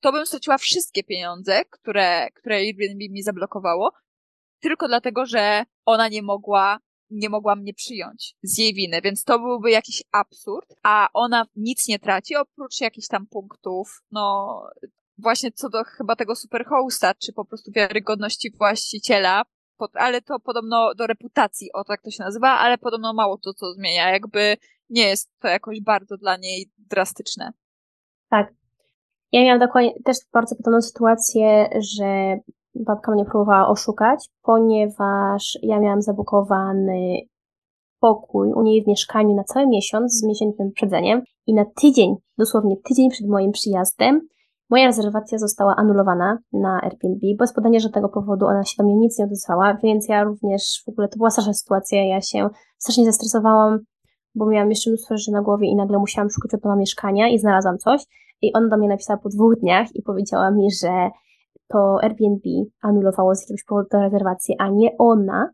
to 0.00 0.12
bym 0.12 0.26
straciła 0.26 0.58
wszystkie 0.58 1.04
pieniądze, 1.04 1.64
które, 1.64 2.30
które 2.30 2.56
Airbnb 2.56 3.08
mi 3.10 3.22
zablokowało, 3.22 3.92
tylko 4.60 4.88
dlatego, 4.88 5.26
że 5.26 5.64
ona 5.84 6.08
nie 6.08 6.22
mogła 6.22 6.78
nie 7.10 7.28
mogła 7.28 7.56
mnie 7.56 7.74
przyjąć 7.74 8.34
z 8.42 8.58
jej 8.58 8.74
winy, 8.74 9.00
więc 9.00 9.24
to 9.24 9.38
byłby 9.38 9.70
jakiś 9.70 10.02
absurd, 10.12 10.74
a 10.82 11.08
ona 11.12 11.46
nic 11.56 11.88
nie 11.88 11.98
traci 11.98 12.36
oprócz 12.36 12.80
jakichś 12.80 13.08
tam 13.08 13.26
punktów, 13.26 14.02
no 14.10 14.62
właśnie 15.18 15.52
co 15.52 15.68
do 15.68 15.84
chyba 15.84 16.16
tego 16.16 16.36
superhosta, 16.36 17.14
czy 17.14 17.32
po 17.32 17.44
prostu 17.44 17.72
wiarygodności 17.72 18.50
właściciela, 18.50 19.42
pod, 19.76 19.96
ale 19.96 20.22
to 20.22 20.40
podobno 20.40 20.94
do 20.94 21.06
reputacji, 21.06 21.72
o 21.72 21.84
tak 21.84 22.02
to 22.02 22.10
się 22.10 22.24
nazywa, 22.24 22.48
ale 22.48 22.78
podobno 22.78 23.12
mało 23.12 23.38
to 23.38 23.54
co 23.54 23.72
zmienia, 23.72 24.10
jakby 24.10 24.56
nie 24.90 25.02
jest 25.02 25.30
to 25.38 25.48
jakoś 25.48 25.80
bardzo 25.80 26.16
dla 26.16 26.36
niej 26.36 26.70
drastyczne. 26.78 27.52
Tak. 28.30 28.57
Ja 29.32 29.42
miałam 29.42 29.60
dokładnie 29.60 29.92
też 30.04 30.16
bardzo 30.32 30.56
podobną 30.56 30.82
sytuację, 30.82 31.68
że 31.96 32.36
babka 32.74 33.12
mnie 33.12 33.24
próbowała 33.24 33.68
oszukać, 33.68 34.28
ponieważ 34.42 35.58
ja 35.62 35.80
miałam 35.80 36.02
zabukowany 36.02 37.16
pokój 38.00 38.52
u 38.52 38.62
niej 38.62 38.84
w 38.84 38.86
mieszkaniu 38.86 39.36
na 39.36 39.44
cały 39.44 39.66
miesiąc 39.66 40.12
z 40.12 40.26
miesięcznym 40.26 40.68
wyprzedzeniem 40.68 41.22
i 41.46 41.54
na 41.54 41.64
tydzień, 41.80 42.16
dosłownie 42.38 42.76
tydzień 42.84 43.10
przed 43.10 43.28
moim 43.28 43.52
przyjazdem, 43.52 44.20
moja 44.70 44.86
rezerwacja 44.86 45.38
została 45.38 45.76
anulowana 45.76 46.38
na 46.52 46.80
Airbnb. 46.82 47.20
Bez 47.38 47.52
podania 47.52 47.80
żadnego 47.80 48.08
powodu 48.08 48.46
ona 48.46 48.64
się 48.64 48.74
do 48.78 48.84
mnie 48.84 48.96
nic 48.96 49.18
nie 49.18 49.24
odezwała, 49.24 49.78
więc 49.82 50.08
ja 50.08 50.24
również, 50.24 50.82
w 50.86 50.88
ogóle 50.88 51.08
to 51.08 51.16
była 51.16 51.30
straszna 51.30 51.52
sytuacja, 51.52 52.04
ja 52.04 52.20
się 52.20 52.48
strasznie 52.78 53.04
zestresowałam, 53.04 53.78
bo 54.34 54.46
miałam 54.46 54.70
jeszcze 54.70 54.90
mnóstwo 54.90 55.16
rzeczy 55.16 55.32
na 55.32 55.42
głowie 55.42 55.68
i 55.68 55.76
nagle 55.76 55.98
musiałam 55.98 56.30
szukać 56.30 56.54
od 56.54 56.64
nowa 56.64 56.76
mieszkania 56.76 57.28
i 57.28 57.38
znalazłam 57.38 57.78
coś. 57.78 58.02
I 58.42 58.52
ona 58.52 58.68
do 58.68 58.76
mnie 58.76 58.88
napisała 58.88 59.18
po 59.18 59.28
dwóch 59.28 59.56
dniach 59.60 59.88
i 59.94 60.02
powiedziała 60.02 60.50
mi, 60.50 60.70
że 60.70 61.10
to 61.68 61.98
Airbnb 62.02 62.42
anulowało 62.82 63.34
z 63.34 63.40
jakiegoś 63.40 63.64
powodu 63.64 63.88
tę 63.88 63.98
rezerwację, 63.98 64.54
a 64.58 64.68
nie 64.68 64.98
ona. 64.98 65.50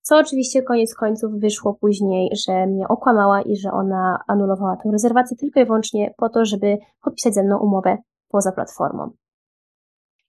Co 0.00 0.18
oczywiście 0.18 0.62
koniec 0.62 0.94
końców 0.94 1.32
wyszło 1.40 1.74
później, 1.74 2.30
że 2.46 2.66
mnie 2.66 2.88
okłamała 2.88 3.42
i 3.42 3.56
że 3.56 3.72
ona 3.72 4.18
anulowała 4.28 4.76
tę 4.76 4.90
rezerwację 4.92 5.36
tylko 5.36 5.60
i 5.60 5.64
wyłącznie 5.64 6.14
po 6.16 6.28
to, 6.28 6.44
żeby 6.44 6.78
podpisać 7.02 7.34
ze 7.34 7.42
mną 7.42 7.58
umowę 7.58 7.98
poza 8.28 8.52
platformą. 8.52 9.10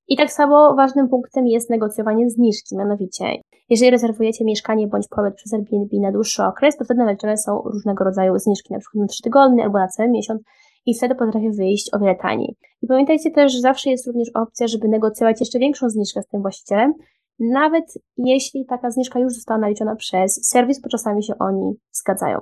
I 0.07 0.17
tak 0.17 0.31
samo 0.31 0.75
ważnym 0.75 1.09
punktem 1.09 1.47
jest 1.47 1.69
negocjowanie 1.69 2.29
zniżki, 2.29 2.77
mianowicie 2.77 3.25
jeżeli 3.69 3.91
rezerwujecie 3.91 4.45
mieszkanie 4.45 4.87
bądź 4.87 5.07
pobyt 5.07 5.35
przez 5.35 5.53
Airbnb 5.53 5.99
na 5.99 6.11
dłuższy 6.11 6.43
okres, 6.43 6.77
to 6.77 6.85
wtedy 6.85 7.03
naliczone 7.03 7.37
są 7.37 7.61
różnego 7.61 8.03
rodzaju 8.03 8.39
zniżki, 8.39 8.73
na 8.73 8.79
przykład 8.79 9.01
na 9.01 9.07
3 9.07 9.23
tygodnie 9.23 9.63
albo 9.63 9.77
na 9.77 9.87
cały 9.87 10.09
miesiąc 10.09 10.41
i 10.85 10.97
wtedy 10.97 11.15
potrafi 11.15 11.51
wyjść 11.51 11.93
o 11.93 11.99
wiele 11.99 12.15
taniej. 12.15 12.55
I 12.81 12.87
pamiętajcie 12.87 13.31
też, 13.31 13.53
że 13.53 13.59
zawsze 13.59 13.89
jest 13.89 14.07
również 14.07 14.29
opcja, 14.33 14.67
żeby 14.67 14.87
negocjować 14.87 15.39
jeszcze 15.39 15.59
większą 15.59 15.89
zniżkę 15.89 16.21
z 16.21 16.27
tym 16.27 16.41
właścicielem, 16.41 16.93
nawet 17.39 17.85
jeśli 18.17 18.65
taka 18.65 18.91
zniżka 18.91 19.19
już 19.19 19.33
została 19.33 19.59
naliczona 19.59 19.95
przez 19.95 20.49
serwis, 20.49 20.81
bo 20.81 20.89
czasami 20.89 21.23
się 21.23 21.33
oni 21.39 21.73
zgadzają. 21.91 22.39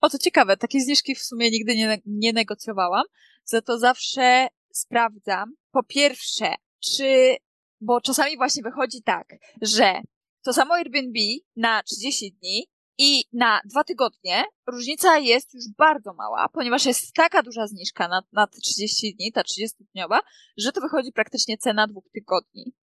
O, 0.00 0.10
to 0.10 0.18
ciekawe, 0.18 0.56
takie 0.56 0.80
zniżki 0.80 1.14
w 1.14 1.22
sumie 1.22 1.50
nigdy 1.50 1.76
nie, 1.76 1.98
nie 2.06 2.32
negocjowałam, 2.32 3.04
za 3.44 3.62
to 3.62 3.78
zawsze 3.78 4.48
sprawdzam, 4.72 5.54
po 5.70 5.82
pierwsze, 5.82 6.54
czy, 6.80 7.36
bo 7.80 8.00
czasami 8.00 8.36
właśnie 8.36 8.62
wychodzi 8.62 9.02
tak, 9.02 9.34
że 9.62 10.00
to 10.44 10.52
samo 10.52 10.74
Airbnb 10.74 11.18
na 11.56 11.82
30 11.82 12.32
dni 12.32 12.66
i 12.98 13.24
na 13.32 13.60
dwa 13.64 13.84
tygodnie 13.84 14.44
różnica 14.66 15.18
jest 15.18 15.54
już 15.54 15.64
bardzo 15.78 16.14
mała, 16.14 16.48
ponieważ 16.48 16.86
jest 16.86 17.14
taka 17.14 17.42
duża 17.42 17.66
zniżka 17.66 18.08
na, 18.08 18.22
na 18.32 18.46
te 18.46 18.60
30 18.60 19.14
dni, 19.16 19.32
ta 19.32 19.42
30-dniowa, 19.42 20.18
że 20.56 20.72
to 20.72 20.80
wychodzi 20.80 21.12
praktycznie 21.12 21.58
cena 21.58 21.86
dwóch 21.86 22.04
tygodni. 22.12 22.74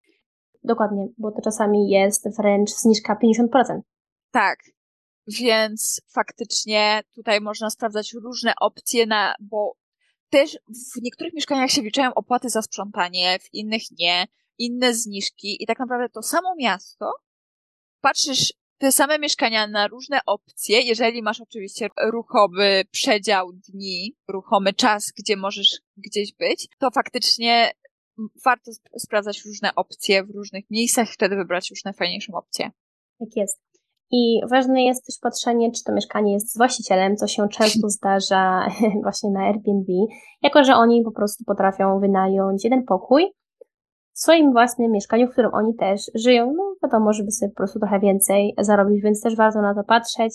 Dokładnie, 0.64 1.08
bo 1.18 1.32
to 1.32 1.42
czasami 1.42 1.90
jest 1.90 2.36
wręcz 2.36 2.70
zniżka 2.70 3.18
50%. 3.24 3.80
Tak, 4.30 4.58
więc 5.26 6.00
faktycznie 6.14 7.02
tutaj 7.14 7.40
można 7.40 7.70
sprawdzać 7.70 8.12
różne 8.12 8.52
opcje 8.60 9.06
na, 9.06 9.34
bo 9.40 9.76
też 10.30 10.58
w 10.68 11.02
niektórych 11.02 11.34
mieszkaniach 11.34 11.70
się 11.70 11.82
wliczają 11.82 12.14
opłaty 12.14 12.48
za 12.48 12.62
sprzątanie, 12.62 13.38
w 13.38 13.54
innych 13.54 13.82
nie, 13.98 14.26
inne 14.58 14.94
zniżki 14.94 15.62
i 15.62 15.66
tak 15.66 15.78
naprawdę 15.78 16.08
to 16.08 16.22
samo 16.22 16.54
miasto 16.58 17.12
patrzysz 18.00 18.52
te 18.82 18.92
same 18.92 19.18
mieszkania 19.18 19.66
na 19.66 19.88
różne 19.88 20.18
opcje, 20.26 20.80
jeżeli 20.80 21.22
masz 21.22 21.40
oczywiście 21.40 21.88
ruchomy 22.12 22.82
przedział 22.90 23.52
dni, 23.52 24.16
ruchomy 24.28 24.72
czas, 24.72 25.12
gdzie 25.18 25.36
możesz 25.36 25.80
gdzieś 25.96 26.34
być, 26.34 26.68
to 26.78 26.90
faktycznie 26.90 27.70
warto 28.44 28.70
sp 28.78 28.84
sprawdzać 28.98 29.44
różne 29.44 29.74
opcje 29.74 30.24
w 30.24 30.30
różnych 30.30 30.64
miejscach 30.70 31.08
i 31.08 31.12
wtedy 31.12 31.36
wybrać 31.36 31.70
już 31.70 31.84
najfajniejszą 31.84 32.34
opcję. 32.34 32.70
Tak 33.18 33.28
jest. 33.36 33.60
I 34.10 34.40
ważne 34.50 34.84
jest 34.84 35.06
też 35.06 35.14
patrzenie, 35.22 35.72
czy 35.72 35.84
to 35.84 35.92
mieszkanie 35.92 36.32
jest 36.32 36.52
z 36.52 36.56
właścicielem, 36.56 37.16
co 37.16 37.26
się 37.26 37.48
często 37.48 37.88
zdarza 37.98 38.66
właśnie 39.02 39.30
na 39.30 39.40
Airbnb, 39.40 39.92
jako 40.42 40.64
że 40.64 40.74
oni 40.74 41.02
po 41.02 41.12
prostu 41.12 41.44
potrafią 41.44 42.00
wynająć 42.00 42.64
jeden 42.64 42.84
pokój 42.84 43.32
w 44.12 44.18
swoim 44.18 44.52
własnym 44.52 44.92
mieszkaniu, 44.92 45.26
w 45.26 45.30
którym 45.30 45.54
oni 45.54 45.74
też 45.74 46.10
żyją. 46.14 46.52
No 46.56 46.74
wiadomo, 46.82 47.12
żeby 47.12 47.30
sobie 47.30 47.50
po 47.50 47.56
prostu 47.56 47.78
trochę 47.78 48.00
więcej 48.00 48.54
zarobić, 48.58 49.02
więc 49.02 49.20
też 49.20 49.36
warto 49.36 49.62
na 49.62 49.74
to 49.74 49.84
patrzeć, 49.84 50.34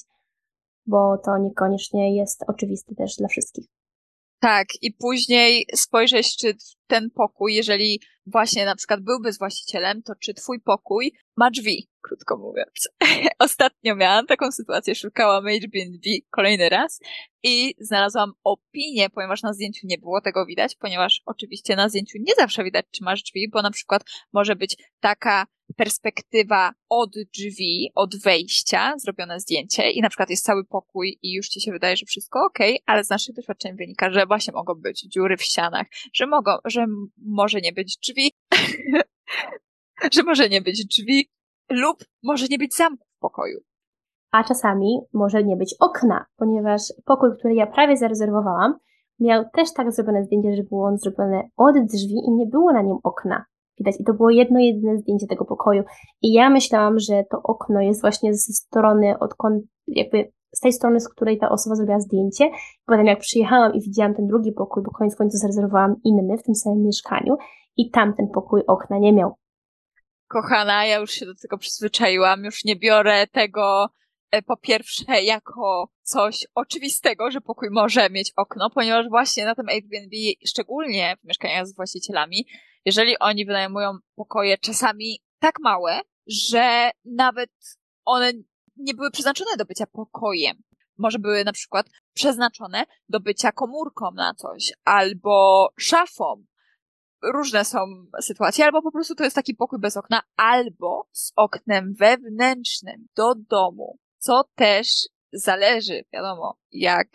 bo 0.85 1.17
to 1.17 1.37
niekoniecznie 1.37 2.15
jest 2.15 2.43
oczywiste 2.47 2.95
też 2.95 3.15
dla 3.15 3.27
wszystkich. 3.27 3.65
Tak, 4.39 4.67
i 4.81 4.93
później 4.93 5.65
spojrzeć, 5.75 6.37
czy 6.37 6.53
ten 6.87 7.09
pokój, 7.11 7.55
jeżeli 7.55 8.01
właśnie 8.25 8.65
na 8.65 8.75
przykład 8.75 8.99
byłby 9.03 9.33
z 9.33 9.39
właścicielem, 9.39 10.03
to 10.03 10.13
czy 10.15 10.33
twój 10.33 10.61
pokój 10.61 11.13
ma 11.37 11.51
drzwi, 11.51 11.89
krótko 12.01 12.37
mówiąc. 12.37 12.89
Ostatnio 13.39 13.95
miałam 13.95 14.25
taką 14.25 14.51
sytuację, 14.51 14.95
szukałam 14.95 15.45
Airbnb 15.45 16.09
kolejny 16.29 16.69
raz 16.69 16.99
i 17.43 17.75
znalazłam 17.79 18.31
opinię, 18.43 19.09
ponieważ 19.09 19.43
na 19.43 19.53
zdjęciu 19.53 19.87
nie 19.87 19.97
było 19.97 20.21
tego 20.21 20.45
widać, 20.45 20.75
ponieważ 20.75 21.21
oczywiście 21.25 21.75
na 21.75 21.89
zdjęciu 21.89 22.17
nie 22.19 22.33
zawsze 22.35 22.63
widać, 22.63 22.85
czy 22.91 23.03
masz 23.03 23.23
drzwi, 23.23 23.49
bo 23.49 23.61
na 23.61 23.71
przykład 23.71 24.03
może 24.33 24.55
być 24.55 24.77
taka 24.99 25.45
perspektywa 25.77 26.71
od 26.89 27.09
drzwi, 27.33 27.91
od 27.95 28.21
wejścia, 28.23 28.93
zrobione 28.97 29.39
zdjęcie 29.39 29.91
i 29.91 30.01
na 30.01 30.09
przykład 30.09 30.29
jest 30.29 30.45
cały 30.45 30.65
pokój 30.65 31.19
i 31.21 31.33
już 31.33 31.49
ci 31.49 31.61
się 31.61 31.71
wydaje, 31.71 31.97
że 31.97 32.05
wszystko 32.05 32.45
ok, 32.45 32.59
ale 32.85 33.03
z 33.03 33.09
naszych 33.09 33.35
doświadczeń 33.35 33.75
wynika, 33.75 34.11
że 34.11 34.25
właśnie 34.25 34.53
mogą 34.53 34.73
być 34.75 35.01
dziury 35.01 35.37
w 35.37 35.41
ścianach, 35.41 35.87
że 36.13 36.27
mogą, 36.27 36.51
że 36.65 36.85
może 37.17 37.61
nie 37.61 37.73
być 37.73 37.97
drzwi, 37.97 38.31
że 40.13 40.23
może 40.23 40.49
nie 40.49 40.61
być 40.61 40.85
drzwi 40.85 41.29
lub 41.69 41.97
może 42.23 42.45
nie 42.49 42.57
być 42.57 42.75
zamku 42.75 43.05
w 43.17 43.19
pokoju. 43.19 43.59
A 44.31 44.43
czasami 44.43 44.99
może 45.13 45.43
nie 45.43 45.55
być 45.55 45.75
okna, 45.79 46.25
ponieważ 46.37 46.81
pokój, 47.05 47.29
który 47.39 47.55
ja 47.55 47.67
prawie 47.67 47.97
zarezerwowałam, 47.97 48.77
miał 49.19 49.45
też 49.53 49.73
tak 49.73 49.91
zrobione 49.91 50.23
zdjęcie, 50.23 50.55
że 50.55 50.63
było 50.63 50.87
on 50.87 50.97
zrobione 50.97 51.49
od 51.57 51.75
drzwi 51.75 52.15
i 52.27 52.31
nie 52.31 52.45
było 52.45 52.73
na 52.73 52.81
nim 52.81 52.97
okna 53.03 53.45
widać. 53.79 53.95
I 53.99 54.03
to 54.03 54.13
było 54.13 54.29
jedno, 54.29 54.59
jedyne 54.59 54.97
zdjęcie 54.97 55.27
tego 55.27 55.45
pokoju. 55.45 55.83
I 56.21 56.33
ja 56.33 56.49
myślałam, 56.49 56.99
że 56.99 57.23
to 57.31 57.41
okno 57.43 57.81
jest 57.81 58.01
właśnie 58.01 58.33
ze 58.33 58.53
strony, 58.53 59.19
odkąd 59.19 59.63
jakby 59.87 60.31
z 60.55 60.59
tej 60.59 60.73
strony, 60.73 60.99
z 60.99 61.09
której 61.09 61.37
ta 61.37 61.49
osoba 61.49 61.75
zrobiła 61.75 61.99
zdjęcie. 61.99 62.49
Potem 62.85 63.05
jak 63.05 63.19
przyjechałam 63.19 63.73
i 63.73 63.81
widziałam 63.81 64.15
ten 64.15 64.27
drugi 64.27 64.51
pokój, 64.51 64.83
bo 64.83 64.91
koniec 64.91 65.15
końców 65.15 65.39
zarezerwowałam 65.39 65.95
inny 66.03 66.37
w 66.37 66.43
tym 66.43 66.55
samym 66.55 66.83
mieszkaniu 66.83 67.37
i 67.77 67.91
tamten 67.91 68.27
pokój 68.33 68.61
okna 68.67 68.97
nie 68.97 69.13
miał. 69.13 69.35
Kochana, 70.27 70.85
ja 70.85 70.99
już 70.99 71.11
się 71.11 71.25
do 71.25 71.35
tego 71.35 71.57
przyzwyczaiłam, 71.57 72.43
już 72.43 72.65
nie 72.65 72.75
biorę 72.75 73.27
tego 73.27 73.87
e, 74.31 74.41
po 74.41 74.57
pierwsze 74.57 75.23
jako 75.23 75.89
coś 76.01 76.47
oczywistego, 76.55 77.31
że 77.31 77.41
pokój 77.41 77.69
może 77.71 78.09
mieć 78.09 78.33
okno, 78.35 78.69
ponieważ 78.69 79.09
właśnie 79.09 79.45
na 79.45 79.55
tym 79.55 79.69
Airbnb, 79.69 80.15
szczególnie 80.45 81.17
w 81.23 81.27
mieszkaniach 81.27 81.67
z 81.67 81.75
właścicielami, 81.75 82.47
jeżeli 82.87 83.19
oni 83.19 83.45
wynajmują 83.45 83.97
pokoje 84.15 84.57
czasami 84.57 85.19
tak 85.39 85.55
małe, 85.59 85.99
że 86.27 86.91
nawet 87.05 87.51
one 88.05 88.31
nie 88.75 88.93
były 88.93 89.11
przeznaczone 89.11 89.57
do 89.57 89.65
bycia 89.65 89.85
pokojem. 89.85 90.63
Może 90.97 91.19
były 91.19 91.43
na 91.43 91.53
przykład 91.53 91.89
przeznaczone 92.13 92.85
do 93.09 93.19
bycia 93.19 93.51
komórką 93.51 94.11
na 94.11 94.33
coś, 94.33 94.73
albo 94.85 95.67
szafą. 95.79 96.43
Różne 97.33 97.65
są 97.65 97.79
sytuacje, 98.21 98.65
albo 98.65 98.81
po 98.81 98.91
prostu 98.91 99.15
to 99.15 99.23
jest 99.23 99.35
taki 99.35 99.55
pokój 99.55 99.79
bez 99.79 99.97
okna, 99.97 100.21
albo 100.35 101.07
z 101.11 101.31
oknem 101.35 101.93
wewnętrznym 101.93 103.07
do 103.15 103.35
domu, 103.35 103.99
co 104.17 104.43
też 104.55 104.87
zależy, 105.33 106.03
wiadomo, 106.13 106.57
jak, 106.71 107.07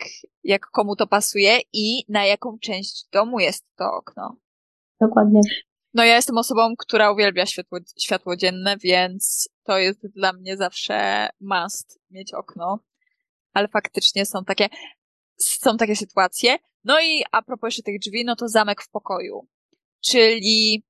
jak 0.43 0.65
komu 0.65 0.95
to 0.95 1.07
pasuje 1.07 1.59
i 1.73 2.03
na 2.09 2.25
jaką 2.25 2.57
część 2.61 3.05
domu 3.11 3.39
jest 3.39 3.65
to 3.75 3.85
okno. 3.93 4.37
Dokładnie. 5.07 5.41
No 5.93 6.03
ja 6.03 6.15
jestem 6.15 6.37
osobą, 6.37 6.75
która 6.77 7.11
uwielbia 7.11 7.45
światło, 7.45 7.79
światło 7.99 8.35
dzienne, 8.35 8.77
więc 8.77 9.49
to 9.63 9.77
jest 9.77 10.07
dla 10.07 10.33
mnie 10.33 10.57
zawsze 10.57 11.29
must 11.41 11.99
mieć 12.11 12.33
okno. 12.33 12.79
Ale 13.53 13.67
faktycznie 13.67 14.25
są 14.25 14.45
takie, 14.45 14.69
są 15.37 15.77
takie 15.77 15.95
sytuacje. 15.95 16.57
No 16.83 17.01
i 17.01 17.23
a 17.31 17.41
propos 17.41 17.67
jeszcze 17.67 17.83
tych 17.83 17.99
drzwi, 17.99 18.25
no 18.25 18.35
to 18.35 18.47
zamek 18.47 18.81
w 18.81 18.89
pokoju. 18.89 19.47
Czyli 20.01 20.83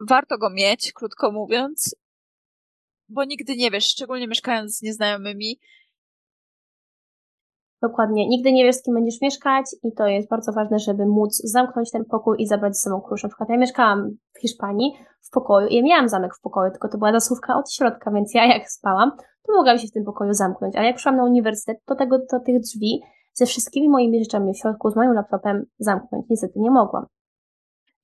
warto 0.00 0.38
go 0.38 0.50
mieć, 0.50 0.92
krótko 0.92 1.32
mówiąc, 1.32 1.96
bo 3.08 3.24
nigdy 3.24 3.56
nie 3.56 3.70
wiesz, 3.70 3.88
szczególnie 3.88 4.28
mieszkając 4.28 4.78
z 4.78 4.82
nieznajomymi, 4.82 5.58
Dokładnie. 7.88 8.28
Nigdy 8.28 8.52
nie 8.52 8.64
wiesz, 8.64 8.76
z 8.76 8.82
kim 8.82 8.94
będziesz 8.94 9.20
mieszkać 9.20 9.66
i 9.82 9.92
to 9.92 10.06
jest 10.06 10.28
bardzo 10.28 10.52
ważne, 10.52 10.78
żeby 10.78 11.06
móc 11.06 11.36
zamknąć 11.44 11.90
ten 11.90 12.04
pokój 12.04 12.36
i 12.42 12.46
zabrać 12.46 12.76
ze 12.76 12.82
sobą 12.82 13.00
klucz. 13.00 13.22
Na 13.22 13.28
przykład 13.28 13.48
ja 13.48 13.56
mieszkałam 13.56 14.10
w 14.34 14.40
Hiszpanii 14.40 14.92
w 15.22 15.30
pokoju 15.30 15.68
i 15.68 15.76
ja 15.76 15.82
miałam 15.82 16.08
zamek 16.08 16.36
w 16.36 16.40
pokoju, 16.40 16.70
tylko 16.70 16.88
to 16.88 16.98
była 16.98 17.12
zasłówka 17.12 17.56
od 17.56 17.72
środka, 17.72 18.10
więc 18.10 18.34
ja 18.34 18.46
jak 18.46 18.70
spałam, 18.70 19.10
to 19.46 19.52
mogłam 19.52 19.78
się 19.78 19.86
w 19.86 19.92
tym 19.92 20.04
pokoju 20.04 20.32
zamknąć. 20.32 20.76
Ale 20.76 20.86
jak 20.86 20.96
przyszłam 20.96 21.16
na 21.16 21.24
uniwersytet, 21.24 21.78
to 21.86 21.94
tego, 21.94 22.18
to 22.30 22.40
tych 22.40 22.60
drzwi 22.60 23.00
ze 23.32 23.46
wszystkimi 23.46 23.88
moimi 23.88 24.24
rzeczami 24.24 24.52
w 24.54 24.58
środku, 24.58 24.90
z 24.90 24.96
moim 24.96 25.12
laptopem 25.12 25.64
zamknąć 25.78 26.26
niestety 26.30 26.60
nie 26.60 26.70
mogłam. 26.70 27.06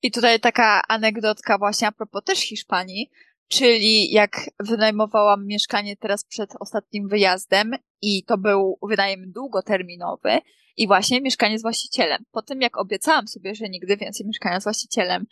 I 0.03 0.11
tutaj 0.11 0.39
taka 0.39 0.81
anegdotka 0.89 1.57
właśnie 1.57 1.87
a 1.87 1.91
propos 1.91 2.23
też 2.23 2.39
Hiszpanii, 2.39 3.09
Czyli 3.51 4.11
jak 4.11 4.31
wynajmowałam 4.59 5.45
mieszkanie 5.45 5.97
teraz 5.97 6.25
przed 6.25 6.49
ostatnim 6.59 7.07
wyjazdem 7.07 7.71
i 8.01 8.23
to 8.23 8.37
był 8.37 8.77
wynajem 8.89 9.31
długoterminowy 9.31 10.39
i 10.77 10.87
właśnie 10.87 11.21
mieszkanie 11.21 11.59
z 11.59 11.61
właścicielem. 11.61 12.23
Po 12.31 12.41
tym 12.41 12.61
jak 12.61 12.77
obiecałam 12.77 13.27
sobie, 13.27 13.55
że 13.55 13.69
nigdy 13.69 13.97
więcej 13.97 14.27
mieszkania 14.27 14.59
z 14.59 14.63
właścicielem 14.63 15.25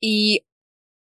i 0.00 0.40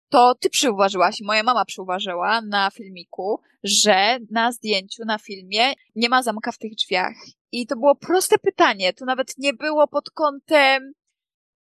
to 0.09 0.35
ty 0.35 0.51
przyuważyłaś, 0.51 1.21
moja 1.21 1.43
mama 1.43 1.65
przyuważyła 1.65 2.41
na 2.41 2.71
filmiku, 2.71 3.41
że 3.63 4.19
na 4.31 4.53
zdjęciu, 4.53 5.05
na 5.05 5.19
filmie 5.19 5.73
nie 5.97 6.09
ma 6.09 6.23
zamka 6.23 6.53
w 6.53 6.59
tych 6.59 6.75
drzwiach. 6.75 7.15
I 7.53 7.67
to 7.67 7.77
było 7.77 7.95
proste 7.95 8.39
pytanie. 8.39 8.93
To 8.93 9.05
nawet 9.05 9.39
nie 9.39 9.53
było 9.53 9.89
pod 9.89 10.11
kątem 10.11 10.93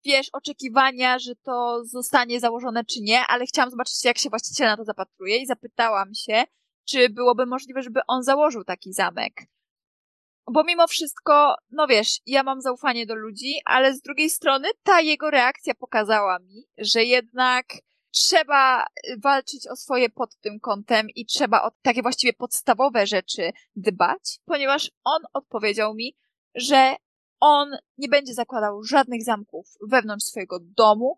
wiesz, 0.05 0.29
oczekiwania, 0.33 1.19
że 1.19 1.35
to 1.35 1.85
zostanie 1.85 2.39
założone 2.39 2.85
czy 2.85 3.01
nie, 3.01 3.19
ale 3.27 3.45
chciałam 3.45 3.71
zobaczyć, 3.71 4.05
jak 4.05 4.17
się 4.17 4.29
właściciel 4.29 4.67
na 4.67 4.77
to 4.77 4.83
zapatruje 4.83 5.37
i 5.37 5.45
zapytałam 5.45 6.13
się, 6.13 6.43
czy 6.85 7.09
byłoby 7.09 7.45
możliwe, 7.45 7.83
żeby 7.83 7.99
on 8.07 8.23
założył 8.23 8.63
taki 8.63 8.93
zamek. 8.93 9.33
Bo 10.51 10.63
mimo 10.63 10.87
wszystko, 10.87 11.55
no 11.71 11.87
wiesz, 11.87 12.19
ja 12.25 12.43
mam 12.43 12.61
zaufanie 12.61 13.05
do 13.05 13.15
ludzi, 13.15 13.55
ale 13.65 13.93
z 13.93 14.01
drugiej 14.01 14.29
strony 14.29 14.67
ta 14.83 15.01
jego 15.01 15.29
reakcja 15.31 15.75
pokazała 15.75 16.39
mi, 16.39 16.65
że 16.77 17.03
jednak 17.03 17.65
trzeba 18.11 18.85
walczyć 19.17 19.67
o 19.67 19.75
swoje 19.75 20.09
pod 20.09 20.35
tym 20.35 20.59
kątem 20.59 21.07
i 21.09 21.25
trzeba 21.25 21.63
o 21.63 21.71
takie 21.81 22.01
właściwie 22.01 22.33
podstawowe 22.33 23.07
rzeczy 23.07 23.51
dbać, 23.75 24.39
ponieważ 24.45 24.91
on 25.03 25.21
odpowiedział 25.33 25.93
mi, 25.95 26.15
że 26.55 26.95
on 27.39 27.71
nie 27.97 28.07
będzie 28.07 28.33
zakładał 28.33 28.83
żadnych 28.83 29.23
zamków 29.23 29.65
wewnątrz 29.87 30.25
swojego 30.25 30.59
domu. 30.61 31.17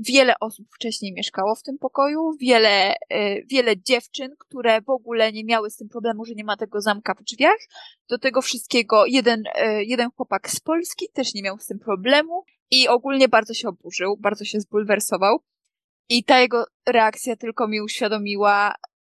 Wiele 0.00 0.34
osób 0.40 0.66
wcześniej 0.74 1.12
mieszkało 1.12 1.54
w 1.54 1.62
tym 1.62 1.78
pokoju, 1.78 2.32
wiele, 2.40 2.94
e, 3.10 3.42
wiele 3.42 3.76
dziewczyn, 3.82 4.34
które 4.38 4.80
w 4.82 4.90
ogóle 4.90 5.32
nie 5.32 5.44
miały 5.44 5.70
z 5.70 5.76
tym 5.76 5.88
problemu, 5.88 6.24
że 6.24 6.34
nie 6.34 6.44
ma 6.44 6.56
tego 6.56 6.80
zamka 6.80 7.14
w 7.14 7.22
drzwiach. 7.22 7.58
Do 8.08 8.18
tego 8.18 8.42
wszystkiego 8.42 9.06
jeden, 9.06 9.44
e, 9.54 9.84
jeden 9.84 10.10
chłopak 10.10 10.50
z 10.50 10.60
Polski 10.60 11.06
też 11.12 11.34
nie 11.34 11.42
miał 11.42 11.58
z 11.58 11.66
tym 11.66 11.78
problemu 11.78 12.44
i 12.70 12.88
ogólnie 12.88 13.28
bardzo 13.28 13.54
się 13.54 13.68
oburzył, 13.68 14.16
bardzo 14.16 14.44
się 14.44 14.60
zbulwersował. 14.60 15.38
I 16.08 16.24
ta 16.24 16.40
jego 16.40 16.64
reakcja 16.86 17.36
tylko 17.36 17.68
mi 17.68 17.80
uświadomiła, 17.80 18.74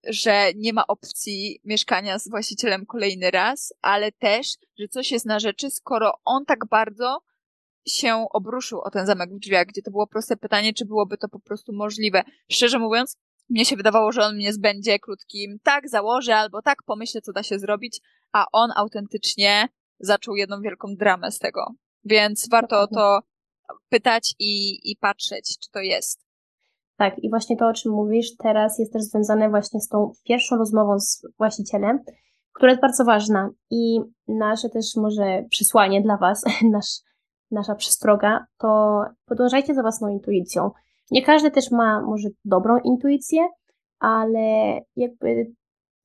że 0.06 0.52
nie 0.56 0.72
ma 0.72 0.86
opcji 0.86 1.60
mieszkania 1.64 2.18
z 2.18 2.30
właścicielem 2.30 2.86
kolejny 2.86 3.30
raz, 3.30 3.74
ale 3.82 4.12
też, 4.12 4.56
że 4.78 4.88
coś 4.88 5.12
jest 5.12 5.26
na 5.26 5.38
rzeczy, 5.38 5.70
skoro 5.70 6.12
on 6.24 6.44
tak 6.44 6.58
bardzo 6.70 7.20
się 7.86 8.26
obruszył 8.32 8.80
o 8.80 8.90
ten 8.90 9.06
zamek 9.06 9.30
w 9.34 9.38
drzwiach, 9.38 9.66
gdzie 9.66 9.82
to 9.82 9.90
było 9.90 10.06
proste 10.06 10.36
pytanie, 10.36 10.72
czy 10.72 10.84
byłoby 10.84 11.18
to 11.18 11.28
po 11.28 11.40
prostu 11.40 11.72
możliwe. 11.72 12.22
Szczerze 12.50 12.78
mówiąc, 12.78 13.16
mnie 13.50 13.64
się 13.64 13.76
wydawało, 13.76 14.12
że 14.12 14.22
on 14.22 14.36
mnie 14.36 14.52
zbędzie 14.52 14.98
krótkim 14.98 15.58
tak, 15.62 15.88
założę, 15.88 16.36
albo 16.36 16.62
tak, 16.62 16.82
pomyślę, 16.82 17.20
co 17.20 17.32
da 17.32 17.42
się 17.42 17.58
zrobić, 17.58 18.00
a 18.32 18.46
on 18.52 18.70
autentycznie 18.76 19.68
zaczął 19.98 20.36
jedną 20.36 20.60
wielką 20.60 20.88
dramę 20.96 21.30
z 21.30 21.38
tego. 21.38 21.66
Więc 22.04 22.48
warto 22.48 22.80
o 22.80 22.86
to 22.86 23.20
pytać 23.88 24.34
i, 24.38 24.80
i 24.90 24.96
patrzeć, 24.96 25.58
czy 25.58 25.70
to 25.70 25.80
jest. 25.80 26.24
Tak, 26.96 27.18
i 27.18 27.30
właśnie 27.30 27.56
to, 27.56 27.68
o 27.68 27.72
czym 27.72 27.92
mówisz, 27.92 28.36
teraz 28.36 28.78
jest 28.78 28.92
też 28.92 29.02
związane 29.02 29.50
właśnie 29.50 29.80
z 29.80 29.88
tą 29.88 30.12
pierwszą 30.24 30.56
rozmową 30.56 30.98
z 30.98 31.26
właścicielem, 31.38 32.04
która 32.52 32.70
jest 32.70 32.82
bardzo 32.82 33.04
ważna. 33.04 33.50
I 33.70 34.00
nasze 34.28 34.68
też 34.68 34.86
może 34.96 35.44
przesłanie 35.50 36.02
dla 36.02 36.16
Was, 36.16 36.44
nasz, 36.72 37.00
nasza 37.50 37.74
przestroga, 37.74 38.46
to 38.58 39.00
podążajcie 39.24 39.74
za 39.74 39.82
własną 39.82 40.08
intuicją. 40.08 40.70
Nie 41.10 41.22
każdy 41.22 41.50
też 41.50 41.70
ma 41.70 42.02
może 42.02 42.28
dobrą 42.44 42.78
intuicję, 42.78 43.48
ale 43.98 44.80
jakby 44.96 45.52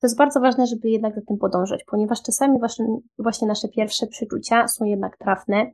to 0.00 0.06
jest 0.06 0.18
bardzo 0.18 0.40
ważne, 0.40 0.66
żeby 0.66 0.90
jednak 0.90 1.14
za 1.14 1.20
tym 1.28 1.38
podążać, 1.38 1.84
ponieważ 1.84 2.22
czasami 2.22 2.58
właśnie, 3.18 3.48
nasze 3.48 3.68
pierwsze 3.68 4.06
przeczucia 4.06 4.68
są 4.68 4.84
jednak 4.84 5.16
trafne 5.16 5.70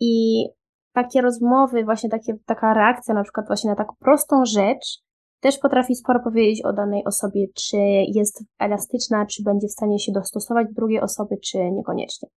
i 0.00 0.44
takie 0.92 1.20
rozmowy, 1.20 1.84
właśnie 1.84 2.10
takie, 2.10 2.34
taka 2.46 2.74
reakcja 2.74 3.14
na 3.14 3.22
przykład 3.22 3.46
właśnie 3.46 3.70
na 3.70 3.76
taką 3.76 3.94
prostą 3.98 4.44
rzecz 4.44 5.06
też 5.40 5.58
potrafi 5.58 5.94
sporo 5.94 6.20
powiedzieć 6.20 6.64
o 6.64 6.72
danej 6.72 7.04
osobie, 7.04 7.46
czy 7.54 7.76
jest 8.14 8.44
elastyczna, 8.58 9.26
czy 9.26 9.42
będzie 9.42 9.68
w 9.68 9.72
stanie 9.72 9.98
się 9.98 10.12
dostosować 10.12 10.66
do 10.66 10.72
drugiej 10.72 11.00
osoby, 11.00 11.36
czy 11.44 11.58
niekoniecznie. 11.70 12.28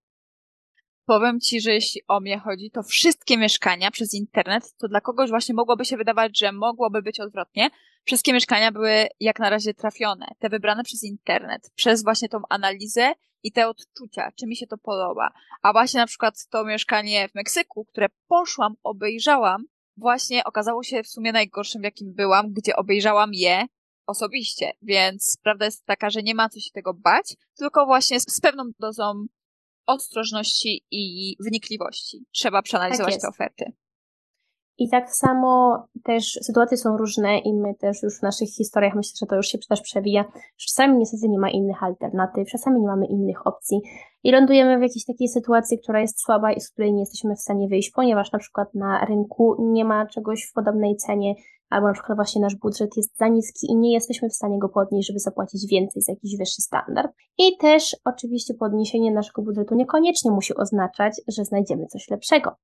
Powiem 1.09 1.39
Ci, 1.39 1.61
że 1.61 1.73
jeśli 1.73 2.01
o 2.07 2.19
mnie 2.19 2.39
chodzi, 2.39 2.71
to 2.71 2.83
wszystkie 2.83 3.37
mieszkania 3.37 3.91
przez 3.91 4.13
internet, 4.13 4.73
to 4.77 4.87
dla 4.87 5.01
kogoś 5.01 5.29
właśnie 5.29 5.55
mogłoby 5.55 5.85
się 5.85 5.97
wydawać, 5.97 6.39
że 6.39 6.51
mogłoby 6.51 7.01
być 7.01 7.19
odwrotnie. 7.19 7.69
Wszystkie 8.05 8.33
mieszkania 8.33 8.71
były 8.71 9.07
jak 9.19 9.39
na 9.39 9.49
razie 9.49 9.73
trafione. 9.73 10.27
Te 10.39 10.49
wybrane 10.49 10.83
przez 10.83 11.03
internet, 11.03 11.71
przez 11.75 12.03
właśnie 12.03 12.29
tą 12.29 12.37
analizę 12.49 13.13
i 13.43 13.51
te 13.51 13.67
odczucia, 13.67 14.31
czy 14.39 14.47
mi 14.47 14.55
się 14.55 14.67
to 14.67 14.77
podoba. 14.77 15.31
A 15.61 15.71
właśnie 15.71 15.99
na 15.99 16.07
przykład 16.07 16.47
to 16.49 16.65
mieszkanie 16.65 17.29
w 17.29 17.35
Meksyku, 17.35 17.85
które 17.85 18.07
poszłam, 18.27 18.73
obejrzałam, 18.83 19.63
właśnie 19.97 20.43
okazało 20.43 20.83
się 20.83 21.03
w 21.03 21.07
sumie 21.07 21.31
najgorszym, 21.31 21.81
w 21.81 21.85
jakim 21.85 22.13
byłam, 22.13 22.53
gdzie 22.53 22.75
obejrzałam 22.75 23.33
je 23.33 23.65
osobiście. 24.07 24.71
Więc 24.81 25.37
prawda 25.43 25.65
jest 25.65 25.85
taka, 25.85 26.09
że 26.09 26.23
nie 26.23 26.35
ma 26.35 26.49
co 26.49 26.59
się 26.59 26.71
tego 26.73 26.93
bać, 26.93 27.35
tylko 27.57 27.85
właśnie 27.85 28.19
z, 28.19 28.35
z 28.35 28.41
pewną 28.41 28.63
dozą 28.79 29.25
ostrożności 29.89 30.85
i 30.91 31.35
wnikliwości 31.39 32.25
trzeba 32.31 32.61
przeanalizować 32.61 33.13
tak 33.13 33.21
te 33.21 33.27
oferty. 33.27 33.71
I 34.77 34.89
tak 34.89 35.15
samo 35.15 35.83
też 36.03 36.39
sytuacje 36.41 36.77
są 36.77 36.97
różne 36.97 37.39
i 37.39 37.53
my 37.53 37.75
też 37.75 38.03
już 38.03 38.19
w 38.19 38.23
naszych 38.23 38.49
historiach 38.49 38.95
myślę, 38.95 39.11
że 39.19 39.25
to 39.25 39.35
już 39.35 39.47
się 39.47 39.57
też 39.69 39.81
przewija. 39.81 40.25
Czasami 40.57 40.97
niestety 40.97 41.29
nie 41.29 41.39
ma 41.39 41.49
innych 41.49 41.83
alternatyw, 41.83 42.49
czasami 42.49 42.81
nie 42.81 42.87
mamy 42.87 43.05
innych 43.05 43.47
opcji 43.47 43.81
i 44.23 44.31
lądujemy 44.31 44.77
w 44.77 44.81
jakiejś 44.81 45.05
takiej 45.05 45.27
sytuacji, 45.27 45.79
która 45.79 46.01
jest 46.01 46.21
słaba 46.21 46.53
i 46.53 46.61
z 46.61 46.69
której 46.69 46.93
nie 46.93 46.99
jesteśmy 46.99 47.35
w 47.35 47.41
stanie 47.41 47.67
wyjść, 47.67 47.91
ponieważ 47.91 48.31
na 48.31 48.39
przykład 48.39 48.73
na 48.73 49.05
rynku 49.05 49.55
nie 49.59 49.85
ma 49.85 50.07
czegoś 50.07 50.43
w 50.43 50.53
podobnej 50.53 50.95
cenie, 50.95 51.35
albo 51.69 51.87
na 51.87 51.93
przykład 51.93 52.17
właśnie 52.17 52.41
nasz 52.41 52.55
budżet 52.55 52.97
jest 52.97 53.17
za 53.17 53.27
niski 53.27 53.67
i 53.71 53.75
nie 53.75 53.93
jesteśmy 53.93 54.29
w 54.29 54.33
stanie 54.33 54.59
go 54.59 54.69
podnieść, 54.69 55.07
żeby 55.07 55.19
zapłacić 55.19 55.67
więcej 55.71 56.01
za 56.01 56.11
jakiś 56.11 56.37
wyższy 56.37 56.61
standard. 56.61 57.11
I 57.37 57.57
też 57.57 57.95
oczywiście 58.05 58.53
podniesienie 58.53 59.11
naszego 59.11 59.41
budżetu 59.41 59.75
niekoniecznie 59.75 60.31
musi 60.31 60.55
oznaczać, 60.55 61.21
że 61.27 61.45
znajdziemy 61.45 61.85
coś 61.85 62.09
lepszego. 62.09 62.55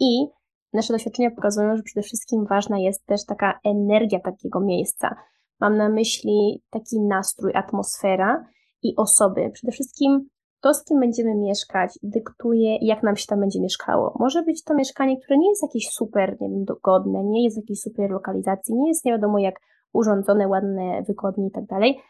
I 0.00 0.26
nasze 0.72 0.92
doświadczenia 0.92 1.30
pokazują, 1.30 1.76
że 1.76 1.82
przede 1.82 2.02
wszystkim 2.02 2.46
ważna 2.46 2.78
jest 2.78 3.06
też 3.06 3.24
taka 3.24 3.58
energia 3.64 4.20
takiego 4.20 4.60
miejsca. 4.60 5.16
Mam 5.60 5.76
na 5.76 5.88
myśli 5.88 6.62
taki 6.70 7.00
nastrój, 7.00 7.52
atmosfera 7.54 8.46
i 8.82 8.96
osoby. 8.96 9.50
Przede 9.52 9.72
wszystkim 9.72 10.28
to, 10.64 10.74
z 10.74 10.84
kim 10.84 11.00
będziemy 11.00 11.34
mieszkać, 11.34 11.98
dyktuje, 12.02 12.78
jak 12.80 13.02
nam 13.02 13.16
się 13.16 13.26
tam 13.26 13.40
będzie 13.40 13.60
mieszkało. 13.60 14.16
Może 14.20 14.42
być 14.42 14.64
to 14.64 14.74
mieszkanie, 14.74 15.20
które 15.20 15.38
nie 15.38 15.48
jest 15.48 15.62
jakieś 15.62 15.88
super, 15.88 16.36
nie 16.40 16.48
wiem, 16.48 16.64
dogodne, 16.64 17.24
nie 17.24 17.44
jest 17.44 17.56
jakiejś 17.56 17.80
super 17.80 18.10
lokalizacji, 18.10 18.74
nie 18.74 18.88
jest 18.88 19.04
nie 19.04 19.12
wiadomo 19.12 19.38
jak 19.38 19.54
urządzone, 19.92 20.48
ładne, 20.48 21.02
wygodnie 21.08 21.46
i 21.46 21.50
tak 21.50 21.64
dalej, 21.66 22.00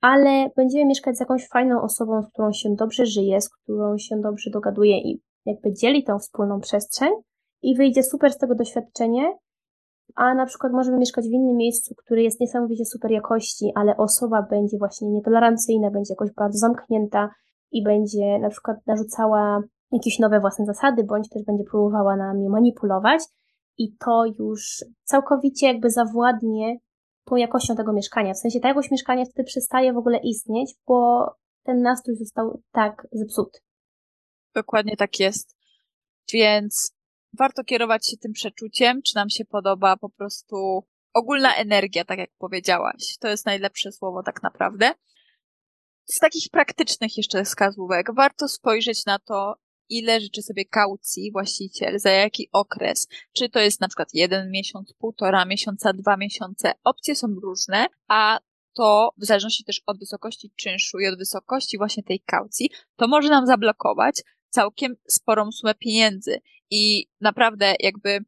ale 0.00 0.50
będziemy 0.56 0.84
mieszkać 0.84 1.16
z 1.16 1.20
jakąś 1.20 1.48
fajną 1.48 1.82
osobą, 1.82 2.22
z 2.22 2.28
którą 2.32 2.52
się 2.52 2.74
dobrze 2.74 3.06
żyje, 3.06 3.40
z 3.40 3.48
którą 3.48 3.98
się 3.98 4.20
dobrze 4.20 4.50
dogaduje 4.50 4.98
i 4.98 5.22
jakby 5.46 5.72
dzieli 5.72 6.04
tą 6.04 6.18
wspólną 6.18 6.60
przestrzeń 6.60 7.10
i 7.62 7.76
wyjdzie 7.76 8.02
super 8.02 8.32
z 8.32 8.38
tego 8.38 8.54
doświadczenie, 8.54 9.38
a 10.14 10.34
na 10.34 10.46
przykład 10.46 10.72
możemy 10.72 10.98
mieszkać 10.98 11.24
w 11.24 11.32
innym 11.32 11.56
miejscu, 11.56 11.94
które 11.94 12.22
jest 12.22 12.40
niesamowicie 12.40 12.84
super 12.84 13.10
jakości, 13.10 13.72
ale 13.74 13.96
osoba 13.96 14.46
będzie 14.50 14.78
właśnie 14.78 15.10
nietolerancyjna, 15.10 15.90
będzie 15.90 16.12
jakoś 16.12 16.30
bardzo 16.36 16.58
zamknięta, 16.58 17.28
i 17.72 17.84
będzie 17.84 18.38
na 18.38 18.48
przykład 18.48 18.76
narzucała 18.86 19.62
jakieś 19.92 20.18
nowe 20.18 20.40
własne 20.40 20.66
zasady, 20.66 21.04
bądź 21.04 21.28
też 21.28 21.42
będzie 21.46 21.64
próbowała 21.64 22.16
nami 22.16 22.48
manipulować 22.48 23.22
i 23.78 23.96
to 23.96 24.24
już 24.38 24.84
całkowicie 25.04 25.66
jakby 25.66 25.90
zawładnie 25.90 26.76
tą 27.24 27.36
jakością 27.36 27.76
tego 27.76 27.92
mieszkania. 27.92 28.34
W 28.34 28.38
sensie 28.38 28.60
ta 28.60 28.68
jakość 28.68 28.90
mieszkania 28.90 29.24
wtedy 29.24 29.44
przestaje 29.44 29.92
w 29.92 29.96
ogóle 29.96 30.18
istnieć, 30.18 30.74
bo 30.86 31.26
ten 31.62 31.82
nastrój 31.82 32.16
został 32.16 32.62
tak 32.72 33.06
zepsuty. 33.12 33.58
Dokładnie 34.54 34.96
tak 34.96 35.20
jest. 35.20 35.56
Więc 36.32 36.92
warto 37.38 37.64
kierować 37.64 38.06
się 38.10 38.16
tym 38.16 38.32
przeczuciem, 38.32 39.02
czy 39.02 39.16
nam 39.16 39.30
się 39.30 39.44
podoba 39.44 39.96
po 39.96 40.08
prostu 40.08 40.84
ogólna 41.14 41.54
energia, 41.54 42.04
tak 42.04 42.18
jak 42.18 42.30
powiedziałaś. 42.38 43.16
To 43.20 43.28
jest 43.28 43.46
najlepsze 43.46 43.92
słowo 43.92 44.22
tak 44.22 44.42
naprawdę 44.42 44.92
z 46.04 46.18
takich 46.18 46.50
praktycznych 46.50 47.16
jeszcze 47.16 47.44
wskazówek 47.44 48.14
warto 48.14 48.48
spojrzeć 48.48 49.06
na 49.06 49.18
to, 49.18 49.54
ile 49.88 50.20
życzy 50.20 50.42
sobie 50.42 50.64
kaucji 50.64 51.32
właściciel, 51.32 51.98
za 51.98 52.10
jaki 52.10 52.48
okres. 52.52 53.08
Czy 53.32 53.48
to 53.48 53.60
jest 53.60 53.80
na 53.80 53.88
przykład 53.88 54.08
jeden 54.14 54.50
miesiąc, 54.50 54.94
półtora 54.98 55.44
miesiąca, 55.44 55.92
dwa 55.92 56.16
miesiące. 56.16 56.72
Opcje 56.84 57.16
są 57.16 57.26
różne, 57.42 57.86
a 58.08 58.38
to 58.74 59.12
w 59.18 59.24
zależności 59.24 59.64
też 59.64 59.82
od 59.86 59.98
wysokości 59.98 60.52
czynszu 60.56 60.98
i 60.98 61.06
od 61.06 61.18
wysokości 61.18 61.78
właśnie 61.78 62.02
tej 62.02 62.20
kaucji, 62.20 62.70
to 62.96 63.08
może 63.08 63.28
nam 63.28 63.46
zablokować 63.46 64.22
całkiem 64.48 64.96
sporą 65.08 65.52
sumę 65.52 65.74
pieniędzy. 65.74 66.40
I 66.70 67.06
naprawdę 67.20 67.74
jakby 67.80 68.24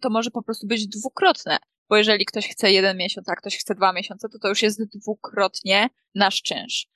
to 0.00 0.10
może 0.10 0.30
po 0.30 0.42
prostu 0.42 0.66
być 0.66 0.86
dwukrotne. 0.86 1.58
Bo 1.88 1.96
jeżeli 1.96 2.24
ktoś 2.24 2.48
chce 2.48 2.72
jeden 2.72 2.96
miesiąc, 2.96 3.28
a 3.28 3.34
ktoś 3.34 3.58
chce 3.58 3.74
dwa 3.74 3.92
miesiące, 3.92 4.28
to 4.28 4.38
to 4.38 4.48
już 4.48 4.62
jest 4.62 4.82
dwukrotnie 4.98 5.88
nasz 6.14 6.42
czynsz. 6.42 6.86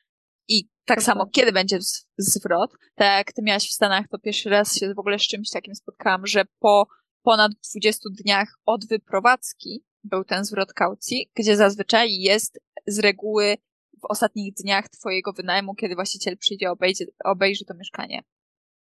I 0.48 0.68
tak 0.85 1.03
samo, 1.03 1.26
kiedy 1.26 1.53
będzie 1.53 1.79
zwrot, 2.18 2.70
tak 2.94 3.18
jak 3.18 3.33
ty 3.33 3.42
miałaś 3.42 3.68
w 3.68 3.72
Stanach, 3.72 4.09
to 4.09 4.18
pierwszy 4.18 4.50
raz 4.50 4.76
się 4.76 4.94
w 4.94 4.98
ogóle 4.98 5.18
z 5.18 5.22
czymś 5.22 5.50
takim 5.50 5.74
spotkałam, 5.74 6.26
że 6.26 6.44
po 6.59 6.87
ponad 7.22 7.53
20 7.70 8.00
dniach 8.22 8.48
od 8.66 8.87
wyprowadzki 8.87 9.85
był 10.05 10.24
ten 10.24 10.44
zwrot 10.44 10.72
kaucji, 10.72 11.31
gdzie 11.35 11.57
zazwyczaj 11.57 12.12
jest 12.12 12.61
z 12.87 12.98
reguły 12.98 13.57
w 14.03 14.05
ostatnich 14.09 14.55
dniach 14.55 14.88
twojego 14.88 15.33
wynajmu, 15.33 15.74
kiedy 15.74 15.94
właściciel 15.94 16.38
przyjdzie, 16.38 16.70
obejdzie, 16.70 17.05
obejrzy 17.24 17.64
to 17.64 17.74
mieszkanie. 17.74 18.22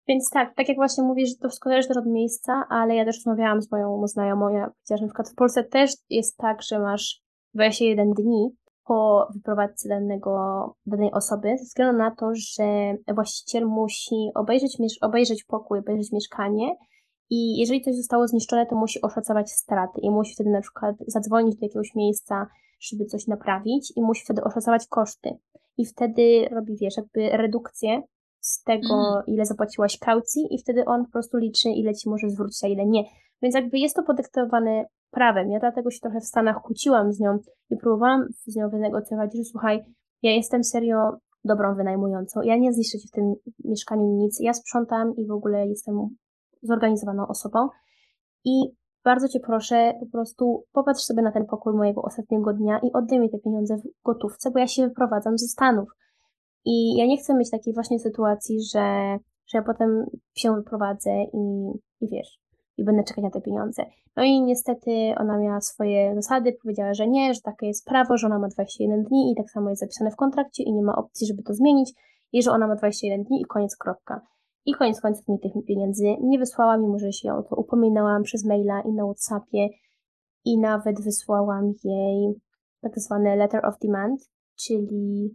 Więc 0.09 0.31
tak, 0.31 0.55
tak 0.57 0.69
jak 0.69 0.77
właśnie 0.77 1.05
mówisz, 1.05 1.38
to 1.38 1.49
wszystko 1.49 1.71
zależy 1.71 1.88
od 1.99 2.07
miejsca, 2.07 2.67
ale 2.69 2.95
ja 2.95 3.05
też 3.05 3.17
rozmawiałam 3.17 3.62
z 3.62 3.71
moją 3.71 4.07
znajomą, 4.07 4.49
ja 4.49 4.71
powiedziała, 4.71 4.99
że 4.99 5.05
na 5.05 5.09
przykład 5.09 5.31
w 5.31 5.35
Polsce 5.35 5.65
też 5.65 5.93
jest 6.11 6.37
tak, 6.37 6.62
że 6.62 6.79
masz 6.79 7.23
21 7.55 8.12
dni 8.12 8.57
po 8.85 9.29
wyprowadzce 9.35 9.88
danego, 9.88 10.75
danej 10.87 11.12
osoby, 11.12 11.59
ze 11.59 11.65
względu 11.65 11.99
na 11.99 12.11
to, 12.11 12.31
że 12.35 12.97
właściciel 13.15 13.67
musi 13.67 14.31
obejrzeć, 14.35 14.79
obejrzeć 15.01 15.45
pokój, 15.45 15.79
obejrzeć 15.79 16.12
mieszkanie 16.12 16.77
i 17.31 17.61
jeżeli 17.61 17.83
coś 17.83 17.97
zostało 17.97 18.29
zniszczone, 18.29 18.67
to 18.67 18.77
musi 18.77 19.03
oszacować 19.03 19.51
straty 19.51 20.01
i 20.01 20.11
musi 20.11 20.35
wtedy 20.35 20.51
na 20.51 20.61
przykład 20.61 20.97
zadzwonić 21.07 21.57
do 21.57 21.67
jakiegoś 21.67 21.95
miejsca, 21.95 22.47
żeby 22.81 23.05
coś 23.05 23.27
naprawić 23.27 23.93
i 23.97 24.03
musi 24.03 24.25
wtedy 24.25 24.45
oszacować 24.45 24.87
koszty. 24.87 25.31
I 25.77 25.87
wtedy 25.87 26.49
robi, 26.51 26.77
wiesz, 26.77 26.97
jakby 26.97 27.37
redukcję 27.37 28.03
z 28.42 28.62
tego, 28.62 28.94
mm. 28.94 29.22
ile 29.26 29.44
zapłaciłaś 29.44 29.98
kaucji 29.98 30.55
i 30.55 30.59
wtedy 30.59 30.85
on 30.85 31.05
po 31.05 31.11
prostu 31.12 31.38
liczy, 31.38 31.68
ile 31.68 31.94
ci 31.94 32.11
może 32.11 32.31
zwrócić, 32.31 32.64
a 32.64 32.68
ile 32.68 32.87
nie. 32.87 33.05
Więc 33.42 33.55
jakby 33.55 33.78
jest 33.78 33.96
to 33.96 34.02
podyktowane 34.02 34.85
prawem. 35.11 35.50
Ja 35.50 35.61
dlatego 35.61 35.90
się 35.90 36.00
trochę 36.00 36.20
w 36.20 36.24
Stanach 36.24 36.62
kłóciłam 36.62 37.12
z 37.12 37.20
nią 37.20 37.38
i 37.70 37.76
próbowałam 37.76 38.28
z 38.46 38.57
nią 38.57 38.70
wynegocjować, 38.70 39.37
że 39.37 39.44
słuchaj, 39.44 39.85
ja 40.22 40.31
jestem 40.31 40.64
serio 40.64 40.96
dobrą 41.44 41.74
wynajmującą, 41.74 42.42
ja 42.42 42.57
nie 42.57 42.72
zniszczę 42.72 42.98
ci 42.98 43.09
w 43.09 43.11
tym 43.11 43.35
mieszkaniu 43.64 44.02
nic, 44.02 44.40
ja 44.40 44.55
sprzątam 44.55 45.16
i 45.16 45.26
w 45.26 45.31
ogóle 45.31 45.68
jestem 45.68 46.09
zorganizowaną 46.62 47.26
osobą 47.26 47.68
i 48.44 48.52
bardzo 49.05 49.28
cię 49.28 49.40
proszę, 49.40 49.92
po 50.00 50.07
prostu 50.07 50.64
popatrz 50.72 51.02
sobie 51.02 51.22
na 51.22 51.33
ten 51.33 51.46
pokój 51.46 51.74
mojego 51.74 52.02
ostatniego 52.02 52.52
dnia 52.52 52.78
i 52.78 52.92
oddaj 52.92 53.20
mi 53.20 53.31
te 53.31 53.38
pieniądze 53.38 53.76
w 53.76 54.05
gotówce, 54.05 54.50
bo 54.50 54.59
ja 54.59 54.66
się 54.66 54.88
wyprowadzam 54.88 55.38
ze 55.38 55.46
Stanów. 55.46 55.88
I 56.64 56.96
ja 56.96 57.07
nie 57.07 57.16
chcę 57.16 57.35
mieć 57.35 57.51
takiej 57.51 57.75
właśnie 57.75 57.98
sytuacji, 57.98 58.59
że, 58.72 59.18
że 59.46 59.59
ja 59.59 59.62
potem 59.62 60.07
się 60.35 60.55
wyprowadzę 60.55 61.11
i, 61.33 61.70
i 62.01 62.09
wiesz, 62.09 62.38
i 62.77 62.85
będę 62.85 63.05
czekać 63.05 63.25
na 63.25 63.31
te 63.31 63.40
pieniądze. 63.40 63.83
No 64.16 64.22
i 64.25 64.42
niestety 64.42 64.90
ona 65.16 65.38
miała 65.38 65.61
swoje 65.61 66.14
zasady, 66.14 66.57
powiedziała, 66.62 66.94
że 66.94 67.07
nie, 67.09 67.35
że 67.35 67.40
takie 67.40 67.66
jest 67.66 67.87
prawo, 67.87 68.16
że 68.16 68.27
ona 68.27 68.38
ma 68.38 68.48
21 68.48 69.03
dni 69.03 69.33
i 69.33 69.35
tak 69.37 69.51
samo 69.51 69.70
jest 69.70 69.81
zapisane 69.81 70.11
w 70.11 70.16
kontrakcie 70.16 70.62
i 70.62 70.72
nie 70.72 70.83
ma 70.83 70.96
opcji, 70.96 71.27
żeby 71.27 71.42
to 71.42 71.55
zmienić 71.55 71.92
i 72.33 72.42
że 72.42 72.51
ona 72.51 72.66
ma 72.66 72.77
21 72.77 73.25
dni 73.25 73.40
i 73.40 73.44
koniec, 73.44 73.77
kropka. 73.77 74.20
I 74.66 74.75
koniec 74.75 75.01
końców 75.01 75.29
mi 75.29 75.40
tych 75.40 75.53
pieniędzy 75.66 76.05
nie 76.20 76.38
wysłała, 76.38 76.79
mimo 76.79 76.98
że 76.98 77.12
się 77.12 77.35
o 77.35 77.42
to 77.42 77.57
upominałam 77.57 78.22
przez 78.22 78.44
maila 78.44 78.81
i 78.81 78.92
na 78.92 79.05
Whatsappie 79.05 79.68
i 80.44 80.59
nawet 80.59 81.05
wysłałam 81.05 81.72
jej 81.85 82.35
tak 82.81 82.98
zwane 82.98 83.37
letter 83.37 83.66
of 83.66 83.79
demand, 83.79 84.31
czyli 84.57 85.31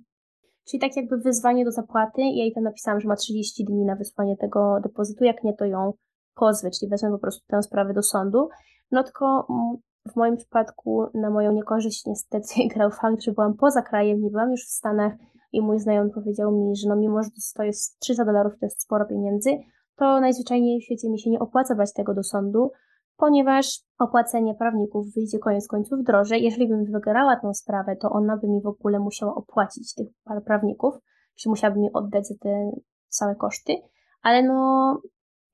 Czyli 0.69 0.82
tak 0.82 0.95
jakby 0.95 1.17
wyzwanie 1.17 1.65
do 1.65 1.71
zapłaty. 1.71 2.21
Ja 2.21 2.43
jej 2.43 2.53
tam 2.53 2.63
napisałam, 2.63 3.01
że 3.01 3.08
ma 3.08 3.15
30 3.15 3.65
dni 3.65 3.86
na 3.86 3.95
wysłanie 3.95 4.38
tego 4.38 4.80
depozytu, 4.84 5.23
jak 5.23 5.43
nie 5.43 5.53
to 5.53 5.65
ją 5.65 5.93
pozwę, 6.36 6.71
czyli 6.71 6.89
wezmę 6.89 7.12
po 7.12 7.19
prostu 7.19 7.45
tę 7.47 7.63
sprawę 7.63 7.93
do 7.93 8.03
sądu. 8.03 8.49
No 8.91 9.03
tylko 9.03 9.47
mm, 9.49 9.77
w 10.13 10.15
moim 10.15 10.38
przypadku 10.38 11.08
na 11.13 11.30
moją 11.30 11.51
niekorzyść 11.51 12.06
niestety 12.06 12.53
grał 12.75 12.91
fakt, 12.91 13.23
że 13.23 13.32
byłam 13.32 13.53
poza 13.53 13.82
krajem, 13.82 14.21
nie 14.21 14.30
byłam 14.30 14.51
już 14.51 14.65
w 14.65 14.71
Stanach 14.71 15.13
i 15.51 15.62
mój 15.62 15.80
znajomy 15.80 16.10
powiedział 16.10 16.51
mi, 16.51 16.75
że 16.75 16.89
no 16.89 16.95
mimo, 16.95 17.23
że 17.23 17.30
to 17.56 17.63
jest 17.63 17.99
300 17.99 18.25
dolarów, 18.25 18.53
to 18.60 18.65
jest 18.65 18.82
sporo 18.82 19.06
pieniędzy, 19.06 19.49
to 19.95 20.19
najzwyczajniej 20.19 20.80
w 20.80 20.84
świecie 20.84 21.10
mi 21.10 21.19
się 21.19 21.30
nie 21.30 21.39
opłaca 21.39 21.75
brać 21.75 21.93
tego 21.93 22.13
do 22.13 22.23
sądu, 22.23 22.71
ponieważ 23.17 23.80
opłacenie 23.99 24.56
prawników 24.56 25.13
wyjdzie 25.13 25.39
koniec 25.39 25.67
końców 25.67 26.03
drożej. 26.03 26.43
Jeżeli 26.43 26.67
bym 26.67 26.86
wygrała 26.86 27.36
tę 27.36 27.53
sprawę, 27.53 27.95
to 27.95 28.10
ona 28.10 28.38
by 28.38 28.47
mi 28.47 28.62
w 28.62 28.67
ogóle 28.67 28.99
musiała 28.99 29.36
opłacić 29.36 29.93
tych 29.93 30.08
prawników, 30.45 30.95
czy 31.36 31.49
musiałaby 31.49 31.80
mi 31.80 31.93
oddać 31.93 32.27
za 32.27 32.36
te 32.41 32.71
całe 33.08 33.36
koszty, 33.36 33.73
ale 34.21 34.43
no, 34.43 35.01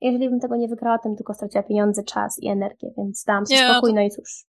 jeżeli 0.00 0.30
bym 0.30 0.40
tego 0.40 0.56
nie 0.56 0.68
wygrała, 0.68 0.98
to 0.98 1.08
bym 1.08 1.16
tylko 1.16 1.34
straciła 1.34 1.62
pieniądze, 1.62 2.02
czas 2.04 2.38
i 2.38 2.48
energię, 2.48 2.90
więc 2.96 3.24
dałam 3.24 3.46
sobie 3.46 3.60
nie, 3.60 3.70
spokój, 3.70 3.90
no, 3.90 4.00
no 4.00 4.06
i 4.06 4.10
cóż. 4.10 4.44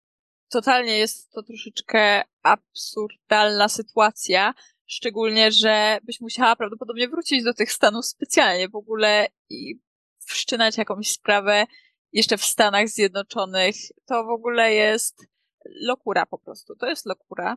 Totalnie 0.50 0.98
jest 0.98 1.32
to 1.32 1.44
troszeczkę 1.44 2.22
absurdalna 2.44 3.70
sytuacja, 3.70 4.54
szczególnie, 4.86 5.52
że 5.52 5.98
byś 6.04 6.22
musiała 6.22 6.56
prawdopodobnie 6.56 7.08
wrócić 7.08 7.44
do 7.44 7.54
tych 7.54 7.72
Stanów 7.72 8.06
specjalnie 8.06 8.70
w 8.70 8.76
ogóle 8.76 9.28
i 9.50 9.80
wszczynać 10.26 10.78
jakąś 10.78 11.12
sprawę 11.12 11.66
jeszcze 12.14 12.38
w 12.38 12.44
Stanach 12.44 12.88
Zjednoczonych, 12.88 13.76
to 14.06 14.24
w 14.24 14.30
ogóle 14.30 14.74
jest 14.74 15.26
lokura 15.66 16.26
po 16.26 16.38
prostu. 16.38 16.76
To 16.76 16.90
jest 16.90 17.06
lokura. 17.06 17.56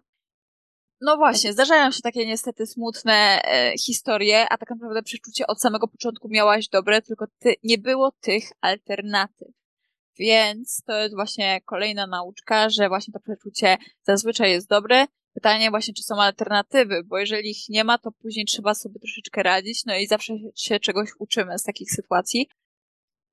No 1.01 1.17
właśnie, 1.17 1.53
zdarzają 1.53 1.91
się 1.91 2.01
takie 2.03 2.27
niestety 2.27 2.67
smutne 2.67 3.43
e, 3.43 3.73
historie, 3.79 4.47
a 4.49 4.59
tak 4.59 4.71
naprawdę 4.71 5.03
przeczucie 5.03 5.47
od 5.47 5.61
samego 5.61 5.89
początku 5.89 6.29
miałaś 6.29 6.69
dobre, 6.69 7.03
tylko 7.03 7.27
ty, 7.39 7.55
nie 7.65 7.79
było 7.79 8.13
tych 8.21 8.45
alternatyw. 8.61 9.49
Więc 10.19 10.83
to 10.87 10.99
jest 10.99 11.15
właśnie 11.15 11.61
kolejna 11.65 12.07
nauczka, 12.07 12.71
że 12.71 12.89
właśnie 12.89 13.13
to 13.13 13.21
przeczucie 13.21 13.77
zazwyczaj 14.03 14.51
jest 14.51 14.69
dobre. 14.69 15.07
Pytanie 15.35 15.71
właśnie, 15.71 15.95
czy 15.95 16.03
są 16.03 16.15
alternatywy, 16.23 17.05
bo 17.05 17.19
jeżeli 17.19 17.51
ich 17.51 17.69
nie 17.69 17.85
ma, 17.85 17.99
to 17.99 18.13
później 18.13 18.45
trzeba 18.45 18.75
sobie 18.75 19.01
troszeczkę 19.01 19.43
radzić, 19.43 19.85
no 19.87 19.97
i 19.97 20.07
zawsze 20.07 20.33
się 20.57 20.81
czegoś 20.81 21.11
uczymy 21.19 21.59
z 21.59 21.63
takich 21.63 21.91
sytuacji. 21.93 22.49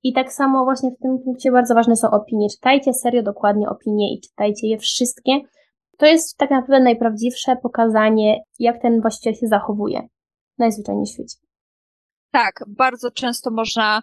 I 0.04 0.12
tak 0.12 0.32
samo 0.32 0.64
właśnie 0.64 0.90
w 0.90 1.02
tym 1.02 1.18
punkcie 1.24 1.52
bardzo 1.52 1.74
ważne 1.74 1.96
są 1.96 2.10
opinie. 2.10 2.48
Czytajcie 2.50 2.94
serio 2.94 3.22
dokładnie 3.22 3.68
opinie 3.68 4.14
i 4.14 4.20
czytajcie 4.20 4.66
je 4.66 4.78
wszystkie. 4.78 5.40
To 5.98 6.06
jest 6.06 6.36
tak 6.36 6.50
naprawdę 6.50 6.84
najprawdziwsze 6.84 7.56
pokazanie, 7.62 8.40
jak 8.58 8.82
ten 8.82 9.00
właściciel 9.00 9.34
się 9.34 9.46
zachowuje. 9.46 10.08
Najzwyczajniej 10.58 11.06
w 11.06 11.08
świecie. 11.08 11.36
Tak, 12.30 12.64
bardzo 12.68 13.10
często 13.10 13.50
można 13.50 14.02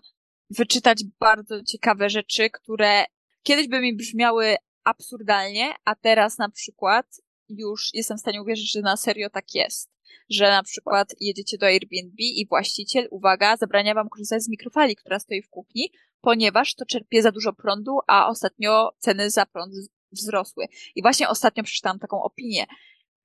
wyczytać 0.50 1.04
bardzo 1.20 1.64
ciekawe 1.64 2.10
rzeczy, 2.10 2.50
które 2.50 3.06
kiedyś 3.44 3.68
by 3.68 3.82
mi 3.82 3.96
brzmiały 3.96 4.56
absurdalnie, 4.84 5.74
a 5.86 5.96
teraz 5.96 6.38
na 6.38 6.50
przykład 6.50 7.06
już 7.50 7.90
jestem 7.94 8.18
w 8.18 8.22
stanie 8.22 8.42
uwierzyć, 8.42 8.72
że 8.72 8.82
na 8.82 8.98
serio 8.98 9.30
tak 9.30 9.46
jest. 9.56 9.90
Że 10.30 10.50
na 10.50 10.64
przykład 10.64 11.16
jedziecie 11.20 11.58
do 11.58 11.66
Airbnb 11.66 12.16
i 12.18 12.48
właściciel, 12.50 13.08
uwaga, 13.12 13.58
zabrania 13.58 13.94
wam 13.94 14.10
korzystać 14.10 14.44
z 14.44 14.50
mikrofali, 14.50 14.96
która 14.96 15.20
stoi 15.20 15.42
w 15.42 15.50
kuchni, 15.50 15.92
ponieważ 16.22 16.76
to 16.76 16.86
czerpie 16.86 17.22
za 17.22 17.32
dużo 17.32 17.54
prądu, 17.54 18.00
a 18.08 18.28
ostatnio 18.28 18.90
ceny 19.00 19.30
za 19.30 19.46
prąd 19.46 19.74
wzrosły. 20.12 20.66
I 20.96 21.02
właśnie 21.02 21.30
ostatnio 21.30 21.64
przeczytałam 21.64 22.00
taką 22.00 22.24
opinię. 22.24 22.66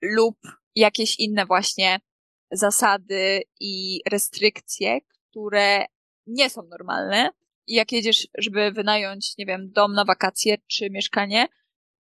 Lub 0.02 0.38
jakieś 0.74 1.18
inne 1.18 1.46
właśnie 1.46 2.00
zasady 2.50 3.42
i 3.60 4.00
restrykcje, 4.10 5.00
które 5.30 5.86
nie 6.26 6.50
są 6.50 6.62
normalne. 6.62 7.30
I 7.66 7.74
jak 7.74 7.92
jedziesz, 7.92 8.28
żeby 8.38 8.72
wynająć, 8.72 9.36
nie 9.38 9.46
wiem, 9.46 9.72
dom 9.72 9.92
na 9.92 10.04
wakacje 10.04 10.56
czy 10.66 10.90
mieszkanie, 10.90 11.48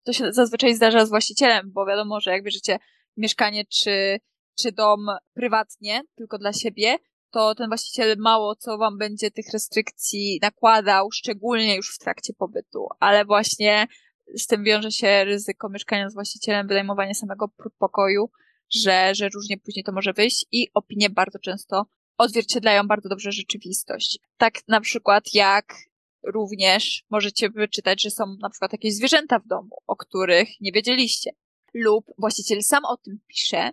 to 0.04 0.14
się 0.14 0.34
zazwyczaj 0.34 0.76
zdarza 0.76 1.06
z 1.06 1.10
właścicielem, 1.10 1.72
bo 1.72 1.86
wiadomo, 1.86 2.22
że 2.22 2.32
jak 2.32 2.44
bierzecie 2.44 2.80
mieszkanie 3.18 3.66
czy, 3.66 4.20
czy 4.60 4.72
dom 4.72 5.08
prywatnie, 5.34 6.02
tylko 6.16 6.38
dla 6.38 6.54
siebie, 6.54 6.98
to 7.32 7.56
ten 7.56 7.70
właściciel 7.70 8.16
mało 8.20 8.56
co 8.56 8.78
wam 8.78 8.98
będzie 8.98 9.32
tych 9.32 9.46
restrykcji 9.54 10.40
nakładał, 10.42 11.12
szczególnie 11.12 11.76
już 11.76 11.96
w 11.96 12.00
trakcie 12.00 12.34
pobytu, 12.34 12.88
ale 13.00 13.26
właśnie 13.26 13.88
z 14.36 14.48
tym 14.48 14.64
wiąże 14.64 14.92
się 14.92 15.24
ryzyko 15.24 15.70
mieszkania 15.70 16.10
z 16.10 16.14
właścicielem, 16.14 16.68
wynajmowanie 16.68 17.16
samego 17.16 17.50
pokoju, 17.80 18.30
że, 18.74 19.16
że 19.16 19.30
różnie 19.30 19.58
później 19.58 19.84
to 19.84 19.92
może 19.92 20.14
wyjść 20.14 20.46
i 20.52 20.68
opinie 20.74 21.10
bardzo 21.10 21.40
często 21.40 21.86
odzwierciedlają 22.18 22.88
bardzo 22.88 23.10
dobrze 23.10 23.32
rzeczywistość. 23.32 24.20
Tak 24.38 24.68
na 24.68 24.82
przykład 24.82 25.34
jak 25.34 25.76
również 26.24 27.04
możecie 27.10 27.50
wyczytać, 27.50 28.02
że 28.02 28.12
są 28.12 28.36
na 28.42 28.50
przykład 28.50 28.72
jakieś 28.72 28.96
zwierzęta 28.96 29.40
w 29.40 29.48
domu, 29.48 29.78
o 29.88 29.96
których 29.96 30.50
nie 30.62 30.72
wiedzieliście. 30.72 31.32
Lub 31.74 32.06
właściciel 32.18 32.64
sam 32.64 32.86
o 32.86 32.98
tym 32.98 33.20
pisze, 33.28 33.72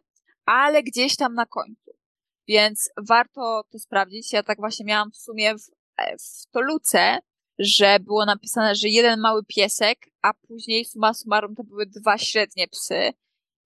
ale 0.49 0.83
gdzieś 0.83 1.17
tam 1.17 1.35
na 1.35 1.47
końcu. 1.47 1.91
Więc 2.49 2.91
warto 3.09 3.65
to 3.73 3.79
sprawdzić. 3.79 4.33
Ja 4.33 4.43
tak 4.43 4.59
właśnie 4.59 4.87
miałam 4.87 5.11
w 5.11 5.17
sumie 5.17 5.55
w, 5.55 5.61
w 6.21 6.51
Toluce, 6.51 7.19
że 7.59 8.01
było 8.01 8.25
napisane, 8.25 8.75
że 8.75 8.89
jeden 8.89 9.21
mały 9.21 9.45
piesek, 9.45 9.99
a 10.23 10.35
później 10.35 10.85
suma 10.85 11.15
summarum 11.15 11.55
to 11.55 11.65
były 11.65 11.87
dwa 11.87 12.19
średnie 12.19 12.69
psy. 12.69 13.13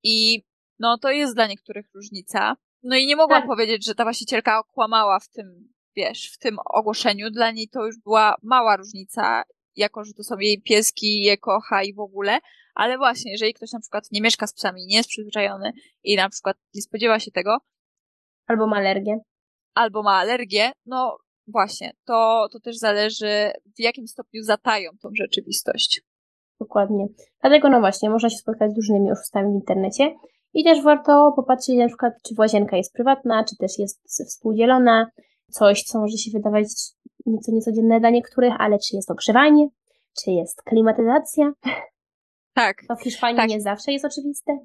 I 0.02 0.42
no 0.78 0.98
to 0.98 1.10
jest 1.10 1.34
dla 1.34 1.46
niektórych 1.46 1.86
różnica. 1.94 2.56
No 2.82 2.96
i 2.96 3.06
nie 3.06 3.16
mogłam 3.16 3.42
tak. 3.42 3.48
powiedzieć, 3.48 3.84
że 3.84 3.94
ta 3.94 4.04
właścicielka 4.04 4.58
okłamała 4.58 5.20
w 5.20 5.28
tym, 5.28 5.72
wiesz, 5.96 6.32
w 6.34 6.38
tym 6.38 6.56
ogłoszeniu. 6.64 7.30
Dla 7.30 7.50
niej 7.50 7.68
to 7.68 7.86
już 7.86 7.98
była 7.98 8.36
mała 8.42 8.76
różnica, 8.76 9.42
jako 9.76 10.04
że 10.04 10.12
to 10.12 10.22
są 10.22 10.38
jej 10.38 10.62
pieski, 10.62 11.20
je 11.20 11.36
kocha 11.36 11.82
i 11.82 11.94
w 11.94 12.00
ogóle. 12.00 12.38
Ale 12.74 12.98
właśnie, 12.98 13.32
jeżeli 13.32 13.54
ktoś 13.54 13.72
na 13.72 13.80
przykład 13.80 14.04
nie 14.12 14.20
mieszka 14.20 14.46
z 14.46 14.54
psami, 14.54 14.86
nie 14.86 14.96
jest 14.96 15.08
przyzwyczajony 15.08 15.72
i 16.02 16.16
na 16.16 16.28
przykład 16.28 16.56
nie 16.74 16.82
spodziewa 16.82 17.18
się 17.18 17.30
tego. 17.30 17.58
Albo 18.46 18.66
ma 18.66 18.76
alergię. 18.76 19.18
Albo 19.74 20.02
ma 20.02 20.12
alergię, 20.12 20.72
no 20.86 21.16
właśnie, 21.46 21.92
to, 22.04 22.48
to 22.52 22.60
też 22.60 22.76
zależy 22.76 23.52
w 23.76 23.80
jakim 23.80 24.08
stopniu 24.08 24.42
zatają 24.42 24.90
tą 25.02 25.08
rzeczywistość. 25.14 26.02
Dokładnie. 26.60 27.06
Dlatego 27.40 27.68
no 27.68 27.80
właśnie, 27.80 28.10
można 28.10 28.30
się 28.30 28.36
spotkać 28.36 28.72
z 28.72 28.76
różnymi 28.76 29.12
oszustami 29.12 29.52
w 29.52 29.54
internecie. 29.54 30.14
I 30.54 30.64
też 30.64 30.82
warto 30.82 31.32
popatrzeć 31.36 31.76
na 31.76 31.86
przykład, 31.86 32.14
czy 32.22 32.34
łazienka 32.38 32.76
jest 32.76 32.92
prywatna, 32.92 33.44
czy 33.44 33.56
też 33.56 33.78
jest 33.78 34.02
współdzielona. 34.28 35.10
Coś, 35.50 35.82
co 35.82 36.00
może 36.00 36.16
się 36.16 36.30
wydawać 36.30 36.64
nieco 37.26 37.52
niecodzienne 37.52 38.00
dla 38.00 38.10
niektórych, 38.10 38.52
ale 38.58 38.78
czy 38.78 38.96
jest 38.96 39.10
ogrzewanie, 39.10 39.68
czy 40.24 40.30
jest 40.30 40.62
klimatyzacja. 40.62 41.52
Tak. 42.54 42.76
To 42.88 42.96
w 42.96 43.02
Hiszpanii 43.02 43.36
tak. 43.36 43.50
nie 43.50 43.60
zawsze 43.60 43.92
jest 43.92 44.04
oczywiste. 44.04 44.58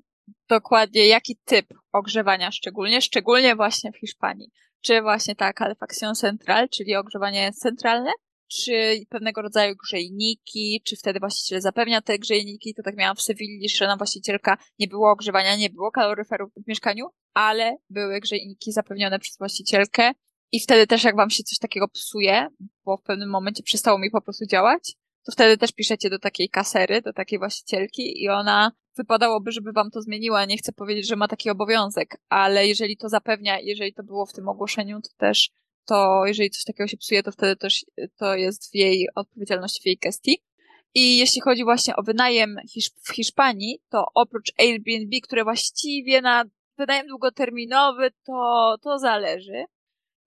Dokładnie, 0.50 1.08
jaki 1.08 1.38
typ 1.46 1.66
ogrzewania 1.92 2.52
szczególnie, 2.52 3.02
szczególnie 3.02 3.56
właśnie 3.56 3.92
w 3.92 3.98
Hiszpanii. 3.98 4.52
Czy 4.82 5.02
właśnie 5.02 5.36
ta 5.36 5.54
calefacción 5.54 6.16
central, 6.16 6.70
czyli 6.70 6.96
ogrzewanie 6.96 7.52
centralne, 7.54 8.12
czy 8.48 9.06
pewnego 9.10 9.42
rodzaju 9.42 9.76
grzejniki, 9.76 10.82
czy 10.86 10.96
wtedy 10.96 11.20
właściciel 11.20 11.62
zapewnia 11.62 12.02
te 12.02 12.20
grzejniki. 12.20 12.74
To 12.74 12.84
tak 12.84 12.96
miałam 12.96 13.16
w 13.16 13.22
Sewilli, 13.22 13.70
że 13.70 13.88
na 13.88 13.98
właścicielka 13.98 14.58
nie 14.80 14.88
było 14.88 15.12
ogrzewania, 15.12 15.56
nie 15.56 15.70
było 15.70 15.92
kaloryferów 15.92 16.52
w 16.54 16.68
mieszkaniu, 16.68 17.06
ale 17.34 17.78
były 17.90 18.20
grzejniki 18.20 18.72
zapewnione 18.72 19.20
przez 19.20 19.38
właścicielkę. 19.38 20.12
I 20.52 20.60
wtedy 20.60 20.88
też 20.88 21.04
jak 21.04 21.16
wam 21.16 21.30
się 21.30 21.44
coś 21.44 21.58
takiego 21.58 21.88
psuje, 21.88 22.48
bo 22.86 22.98
w 22.98 23.02
pewnym 23.02 23.30
momencie 23.30 23.64
przestało 23.64 24.00
mi 24.00 24.12
po 24.12 24.22
prostu 24.22 24.46
działać, 24.46 24.94
to 25.26 25.32
wtedy 25.32 25.58
też 25.58 25.72
piszecie 25.72 26.10
do 26.10 26.20
takiej 26.20 26.50
kasery, 26.50 27.02
do 27.02 27.14
takiej 27.14 27.40
właścicielki 27.40 28.24
i 28.24 28.30
ona 28.30 28.72
wypadałoby, 28.98 29.52
żeby 29.52 29.72
wam 29.72 29.92
to 29.92 30.02
zmieniła. 30.02 30.46
Nie 30.46 30.58
chcę 30.58 30.72
powiedzieć, 30.72 31.08
że 31.08 31.16
ma 31.16 31.28
taki 31.28 31.50
obowiązek, 31.50 32.18
ale 32.30 32.68
jeżeli 32.68 32.98
to 32.98 33.10
zapewnia, 33.10 33.60
jeżeli 33.60 33.94
to 33.94 34.04
było 34.04 34.26
w 34.26 34.34
tym 34.34 34.50
ogłoszeniu, 34.50 35.02
to 35.02 35.10
też 35.18 35.50
to 35.86 36.26
jeżeli 36.26 36.50
coś 36.50 36.64
takiego 36.64 36.88
się 36.88 36.98
psuje, 36.98 37.24
to 37.24 37.32
wtedy 37.32 37.56
też 37.56 37.86
to 38.18 38.36
jest 38.36 38.72
w 38.72 38.76
jej 38.76 39.08
odpowiedzialności, 39.16 39.82
w 39.82 39.86
jej 39.86 39.98
gestii. 39.98 40.44
I 40.94 41.18
jeśli 41.18 41.42
chodzi 41.42 41.64
właśnie 41.64 41.96
o 41.96 42.04
wynajem 42.04 42.58
w 43.04 43.14
Hiszpanii, 43.16 43.80
to 43.90 44.06
oprócz 44.14 44.52
Airbnb, 44.60 45.22
które 45.24 45.44
właściwie 45.44 46.22
na 46.22 46.44
wynajem 46.78 47.08
długoterminowy, 47.08 48.12
to, 48.26 48.76
to 48.82 49.00
zależy. 49.00 49.66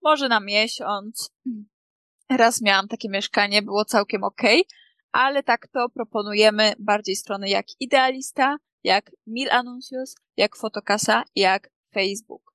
Może 0.03 0.29
na 0.29 0.39
miesiąc. 0.39 1.31
Raz 2.29 2.61
miałam 2.61 2.87
takie 2.87 3.09
mieszkanie, 3.09 3.61
było 3.61 3.85
całkiem 3.85 4.23
ok, 4.23 4.41
ale 5.11 5.43
tak 5.43 5.67
to 5.67 5.89
proponujemy 5.89 6.73
bardziej 6.79 7.15
strony 7.15 7.49
jak 7.49 7.65
Idealista, 7.79 8.57
jak 8.83 9.11
Mil 9.27 9.51
Anuncios, 9.51 10.15
jak 10.37 10.57
Fotokasa, 10.57 11.23
jak 11.35 11.69
Facebook. 11.93 12.53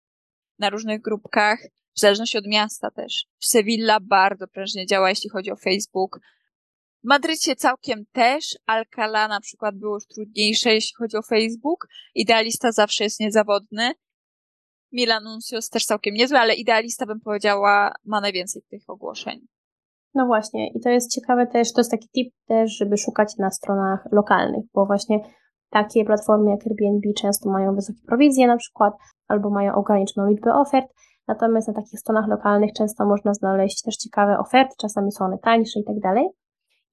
Na 0.58 0.70
różnych 0.70 1.02
grupkach 1.02 1.58
w 1.96 2.00
zależności 2.00 2.38
od 2.38 2.46
miasta 2.46 2.90
też. 2.90 3.26
W 3.38 3.46
Sevilla 3.46 4.00
bardzo 4.00 4.48
prężnie 4.48 4.86
działa, 4.86 5.08
jeśli 5.08 5.30
chodzi 5.30 5.50
o 5.50 5.56
Facebook. 5.56 6.20
W 7.04 7.08
Madrycie 7.08 7.56
całkiem 7.56 8.04
też. 8.12 8.58
Alcala 8.66 9.28
na 9.28 9.40
przykład 9.40 9.78
było 9.78 9.94
już 9.94 10.06
trudniejsze, 10.06 10.74
jeśli 10.74 10.94
chodzi 10.94 11.16
o 11.16 11.22
Facebook. 11.22 11.86
Idealista 12.14 12.72
zawsze 12.72 13.04
jest 13.04 13.20
niezawodny. 13.20 13.92
Milanuncios 14.92 15.68
też 15.68 15.84
całkiem 15.84 16.14
niezły, 16.14 16.38
ale 16.38 16.54
idealista 16.54 17.06
bym 17.06 17.20
powiedziała 17.20 17.92
ma 18.04 18.20
najwięcej 18.20 18.62
tych 18.70 18.82
ogłoszeń. 18.88 19.40
No 20.14 20.26
właśnie, 20.26 20.68
i 20.68 20.80
to 20.80 20.90
jest 20.90 21.14
ciekawe 21.14 21.46
też, 21.46 21.72
to 21.72 21.80
jest 21.80 21.90
taki 21.90 22.08
tip 22.08 22.34
też, 22.48 22.76
żeby 22.76 22.96
szukać 22.96 23.36
na 23.38 23.50
stronach 23.50 24.08
lokalnych, 24.12 24.64
bo 24.74 24.86
właśnie 24.86 25.20
takie 25.70 26.04
platformy 26.04 26.50
jak 26.50 26.60
Airbnb 26.66 27.12
często 27.16 27.50
mają 27.50 27.74
wysokie 27.74 28.00
prowizje 28.06 28.46
na 28.46 28.56
przykład, 28.56 28.94
albo 29.28 29.50
mają 29.50 29.74
ograniczoną 29.74 30.28
liczbę 30.28 30.54
ofert, 30.54 30.86
Natomiast 31.28 31.68
na 31.68 31.74
takich 31.74 32.00
stronach 32.00 32.28
lokalnych 32.28 32.72
często 32.72 33.06
można 33.06 33.34
znaleźć 33.34 33.82
też 33.82 33.96
ciekawe 33.96 34.38
oferty, 34.38 34.74
czasami 34.78 35.12
są 35.12 35.24
one 35.24 35.38
tańsze 35.38 35.80
i 35.80 35.84
tak 35.84 36.00
dalej. 36.00 36.28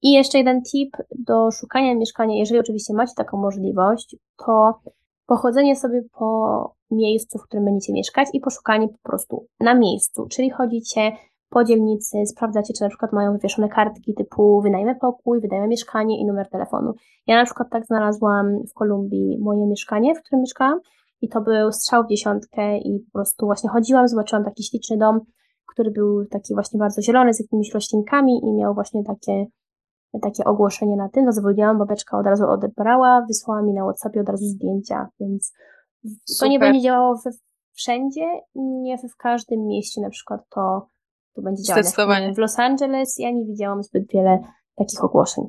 I 0.02 0.12
jeszcze 0.12 0.38
jeden 0.38 0.62
tip 0.62 0.96
do 1.18 1.50
szukania 1.50 1.94
mieszkania, 1.94 2.38
jeżeli 2.38 2.60
oczywiście 2.60 2.94
macie 2.94 3.12
taką 3.16 3.36
możliwość, 3.36 4.16
to 4.46 4.80
pochodzenie 5.26 5.76
sobie 5.76 6.02
po 6.18 6.74
miejscu, 6.90 7.38
w 7.38 7.42
którym 7.42 7.64
będziecie 7.64 7.92
mieszkać 7.92 8.28
i 8.32 8.40
poszukanie 8.40 8.88
po 8.88 8.98
prostu 9.02 9.46
na 9.60 9.74
miejscu, 9.74 10.26
czyli 10.30 10.50
chodzicie 10.50 11.12
po 11.48 11.64
dzielnicy, 11.64 12.26
sprawdzacie, 12.26 12.74
czy 12.74 12.82
na 12.82 12.88
przykład 12.88 13.12
mają 13.12 13.32
wywieszone 13.32 13.68
kartki 13.68 14.14
typu 14.14 14.60
wynajmę 14.60 14.94
pokój, 14.94 15.40
wydajemy 15.40 15.68
mieszkanie 15.68 16.20
i 16.20 16.26
numer 16.26 16.48
telefonu. 16.50 16.94
Ja 17.26 17.36
na 17.36 17.44
przykład 17.44 17.70
tak 17.70 17.86
znalazłam 17.86 18.46
w 18.70 18.72
Kolumbii 18.74 19.38
moje 19.40 19.66
mieszkanie, 19.66 20.14
w 20.14 20.22
którym 20.22 20.40
mieszkałam 20.40 20.80
i 21.20 21.28
to 21.28 21.40
był 21.40 21.72
strzał 21.72 22.04
w 22.04 22.08
dziesiątkę 22.08 22.78
i 22.78 23.00
po 23.00 23.12
prostu 23.12 23.46
właśnie 23.46 23.70
chodziłam, 23.70 24.08
zobaczyłam 24.08 24.44
taki 24.44 24.62
śliczny 24.62 24.96
dom, 24.96 25.20
który 25.66 25.90
był 25.90 26.26
taki 26.26 26.54
właśnie 26.54 26.78
bardzo 26.78 27.02
zielony 27.02 27.34
z 27.34 27.40
jakimiś 27.40 27.74
roślinkami 27.74 28.40
i 28.44 28.52
miał 28.52 28.74
właśnie 28.74 29.04
takie, 29.04 29.46
takie 30.20 30.44
ogłoszenie 30.44 30.96
na 30.96 31.08
tym. 31.08 31.32
Zadzwoniłam, 31.32 31.78
babeczka 31.78 32.18
od 32.18 32.26
razu 32.26 32.44
odebrała, 32.44 33.24
wysłała 33.28 33.62
mi 33.62 33.72
na 33.72 33.82
WhatsAppie 33.82 34.20
od 34.20 34.28
razu 34.28 34.44
zdjęcia, 34.44 35.08
więc 35.20 35.52
Super. 36.04 36.38
to 36.40 36.46
nie 36.46 36.58
będzie 36.58 36.80
działało 36.80 37.20
we, 37.24 37.30
wszędzie, 37.72 38.24
nie 38.54 38.98
w 38.98 39.16
każdym 39.16 39.66
mieście 39.66 40.00
na 40.00 40.10
przykład 40.10 40.40
to, 40.50 40.88
to 41.34 41.42
będzie 41.42 41.62
działać. 41.62 41.84
Zdecydowanie. 41.84 42.34
W 42.34 42.38
Los 42.38 42.58
Angeles 42.58 43.18
ja 43.18 43.30
nie 43.30 43.44
widziałam 43.44 43.82
zbyt 43.82 44.12
wiele 44.12 44.38
takich 44.76 45.04
ogłoszeń. 45.04 45.44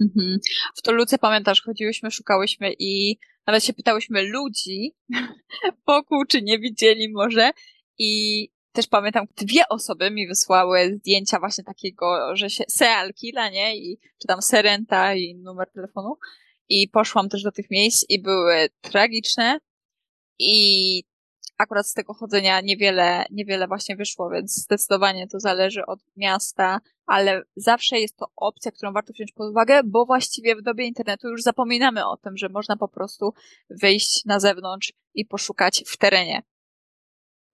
Mhm. 0.00 0.38
W 0.76 0.82
Toluce 0.82 1.18
pamiętasz, 1.18 1.62
chodziłyśmy, 1.62 2.10
szukałyśmy 2.10 2.72
i 2.78 3.18
nawet 3.46 3.64
się 3.64 3.72
pytałyśmy 3.72 4.22
ludzi 4.22 4.96
wokół, 5.88 6.24
czy 6.24 6.42
nie 6.42 6.58
widzieli 6.58 7.12
może. 7.12 7.50
I 7.98 8.48
też 8.72 8.86
pamiętam, 8.86 9.26
dwie 9.36 9.68
osoby 9.68 10.10
mi 10.10 10.28
wysłały 10.28 10.94
zdjęcia 10.96 11.38
właśnie 11.38 11.64
takiego, 11.64 12.36
że 12.36 12.50
się 12.50 12.64
Seal 12.68 13.14
Killa, 13.14 13.50
nie? 13.50 13.76
I, 13.76 13.98
czy 14.18 14.28
tam 14.28 14.42
Serenta 14.42 15.14
i 15.14 15.34
numer 15.34 15.70
telefonu. 15.74 16.18
I 16.68 16.88
poszłam 16.88 17.28
też 17.28 17.42
do 17.42 17.52
tych 17.52 17.70
miejsc 17.70 18.04
i 18.08 18.22
były 18.22 18.68
tragiczne. 18.80 19.58
I 20.38 21.04
akurat 21.58 21.88
z 21.88 21.94
tego 21.94 22.14
chodzenia 22.14 22.60
niewiele, 22.60 23.24
niewiele 23.30 23.68
właśnie 23.68 23.96
wyszło, 23.96 24.30
więc 24.30 24.54
zdecydowanie 24.56 25.28
to 25.28 25.40
zależy 25.40 25.86
od 25.86 26.00
miasta, 26.16 26.80
ale 27.06 27.42
zawsze 27.56 27.98
jest 27.98 28.16
to 28.16 28.26
opcja, 28.36 28.72
którą 28.72 28.92
warto 28.92 29.12
wziąć 29.12 29.32
pod 29.32 29.50
uwagę, 29.50 29.80
bo 29.84 30.06
właściwie 30.06 30.56
w 30.56 30.62
dobie 30.62 30.84
internetu 30.84 31.28
już 31.28 31.42
zapominamy 31.42 32.06
o 32.06 32.16
tym, 32.16 32.36
że 32.36 32.48
można 32.48 32.76
po 32.76 32.88
prostu 32.88 33.32
wyjść 33.70 34.24
na 34.24 34.40
zewnątrz 34.40 34.92
i 35.14 35.26
poszukać 35.26 35.84
w 35.86 35.96
terenie. 35.96 36.42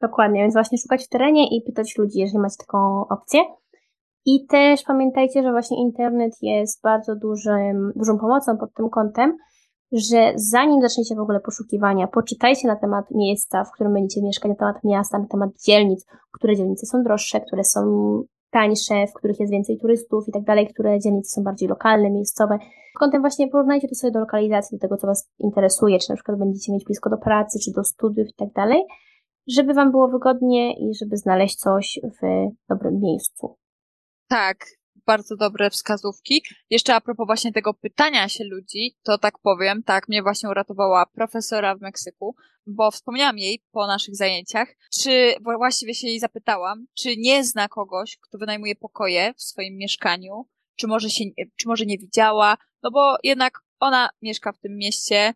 Dokładnie, 0.01 0.43
więc 0.43 0.55
właśnie 0.55 0.79
szukać 0.79 1.05
w 1.05 1.09
terenie 1.09 1.57
i 1.57 1.63
pytać 1.63 1.99
ludzi, 1.99 2.19
jeżeli 2.19 2.39
macie 2.39 2.57
taką 2.59 3.09
opcję. 3.09 3.41
I 4.27 4.47
też 4.47 4.83
pamiętajcie, 4.83 5.43
że 5.43 5.51
właśnie 5.51 5.83
internet 5.83 6.33
jest 6.43 6.83
bardzo 6.83 7.17
dużym, 7.17 7.93
dużą 7.97 8.19
pomocą 8.19 8.57
pod 8.57 8.75
tym 8.75 8.91
kątem, 8.91 9.37
że 9.93 10.33
zanim 10.37 10.83
zaczniecie 10.83 11.15
w 11.15 11.21
ogóle 11.21 11.41
poszukiwania, 11.41 12.07
poczytajcie 12.07 12.69
na 12.69 12.77
temat 12.77 13.05
miejsca, 13.11 13.65
w 13.65 13.73
którym 13.73 13.93
będziecie 13.93 14.23
mieszkać, 14.23 14.49
na 14.49 14.55
temat 14.55 14.85
miasta, 14.85 15.19
na 15.19 15.27
temat 15.27 15.51
dzielnic, 15.67 16.07
które 16.33 16.57
dzielnice 16.57 16.87
są 16.87 17.03
droższe, 17.03 17.41
które 17.41 17.65
są 17.65 17.81
tańsze, 18.51 19.07
w 19.07 19.13
których 19.13 19.41
jest 19.41 19.53
więcej 19.53 19.79
turystów 19.79 20.29
i 20.29 20.33
tak 20.33 20.45
dalej, 20.45 20.69
które 20.69 21.01
dzielnice 21.01 21.31
są 21.31 21.43
bardziej 21.43 21.69
lokalne, 21.69 22.11
miejscowe. 22.11 22.59
Kątem 22.99 23.21
właśnie 23.21 23.49
porównajcie 23.49 23.89
to 23.89 23.95
sobie 23.95 24.11
do 24.11 24.21
lokalizacji, 24.21 24.79
do 24.79 24.83
tego, 24.83 24.97
co 24.97 25.07
Was 25.07 25.31
interesuje, 25.39 25.99
czy 25.99 26.11
na 26.11 26.15
przykład 26.17 26.39
będziecie 26.39 26.73
mieć 26.73 26.85
blisko 26.85 27.11
do 27.11 27.19
pracy, 27.19 27.59
czy 27.59 27.73
do 27.73 27.85
studiów 27.85 28.29
i 28.29 28.35
tak 28.35 28.53
dalej, 28.53 28.85
żeby 29.49 29.75
Wam 29.75 29.91
było 29.91 30.09
wygodnie 30.09 30.73
i 30.73 30.95
żeby 30.95 31.17
znaleźć 31.17 31.57
coś 31.57 31.99
w 32.05 32.49
dobrym 32.69 33.01
miejscu. 33.01 33.57
Tak, 34.29 34.67
bardzo 35.07 35.37
dobre 35.37 35.71
wskazówki. 35.71 36.43
Jeszcze 36.71 36.95
a 36.95 37.01
propos 37.01 37.27
właśnie 37.27 37.53
tego 37.53 37.75
pytania 37.75 38.29
się 38.29 38.45
ludzi, 38.45 38.97
to 39.03 39.19
tak 39.19 39.39
powiem, 39.39 39.83
tak, 39.83 40.09
mnie 40.09 40.23
właśnie 40.23 40.49
uratowała 40.49 41.07
profesora 41.07 41.77
w 41.77 41.81
Meksyku, 41.81 42.35
bo 42.67 42.91
wspomniałam 42.91 43.39
jej 43.39 43.63
po 43.71 43.87
naszych 43.87 44.17
zajęciach, 44.17 44.69
czy 45.01 45.35
właściwie 45.59 45.95
się 45.95 46.07
jej 46.07 46.21
zapytałam, 46.21 46.87
czy 46.95 47.17
nie 47.17 47.45
zna 47.45 47.69
kogoś, 47.69 48.19
kto 48.21 48.39
wynajmuje 48.39 48.77
pokoje 48.77 49.35
w 49.35 49.43
swoim 49.43 49.77
mieszkaniu, 49.77 50.49
czy 50.77 50.87
może 50.87 51.11
się, 51.11 51.25
czy 51.57 51.69
może 51.69 51.87
nie 51.87 51.99
widziała, 51.99 52.57
no 52.83 52.91
bo 52.91 53.17
jednak 53.23 53.61
ona 53.81 54.09
mieszka 54.23 54.53
w 54.53 54.59
tym 54.59 54.77
mieście, 54.77 55.35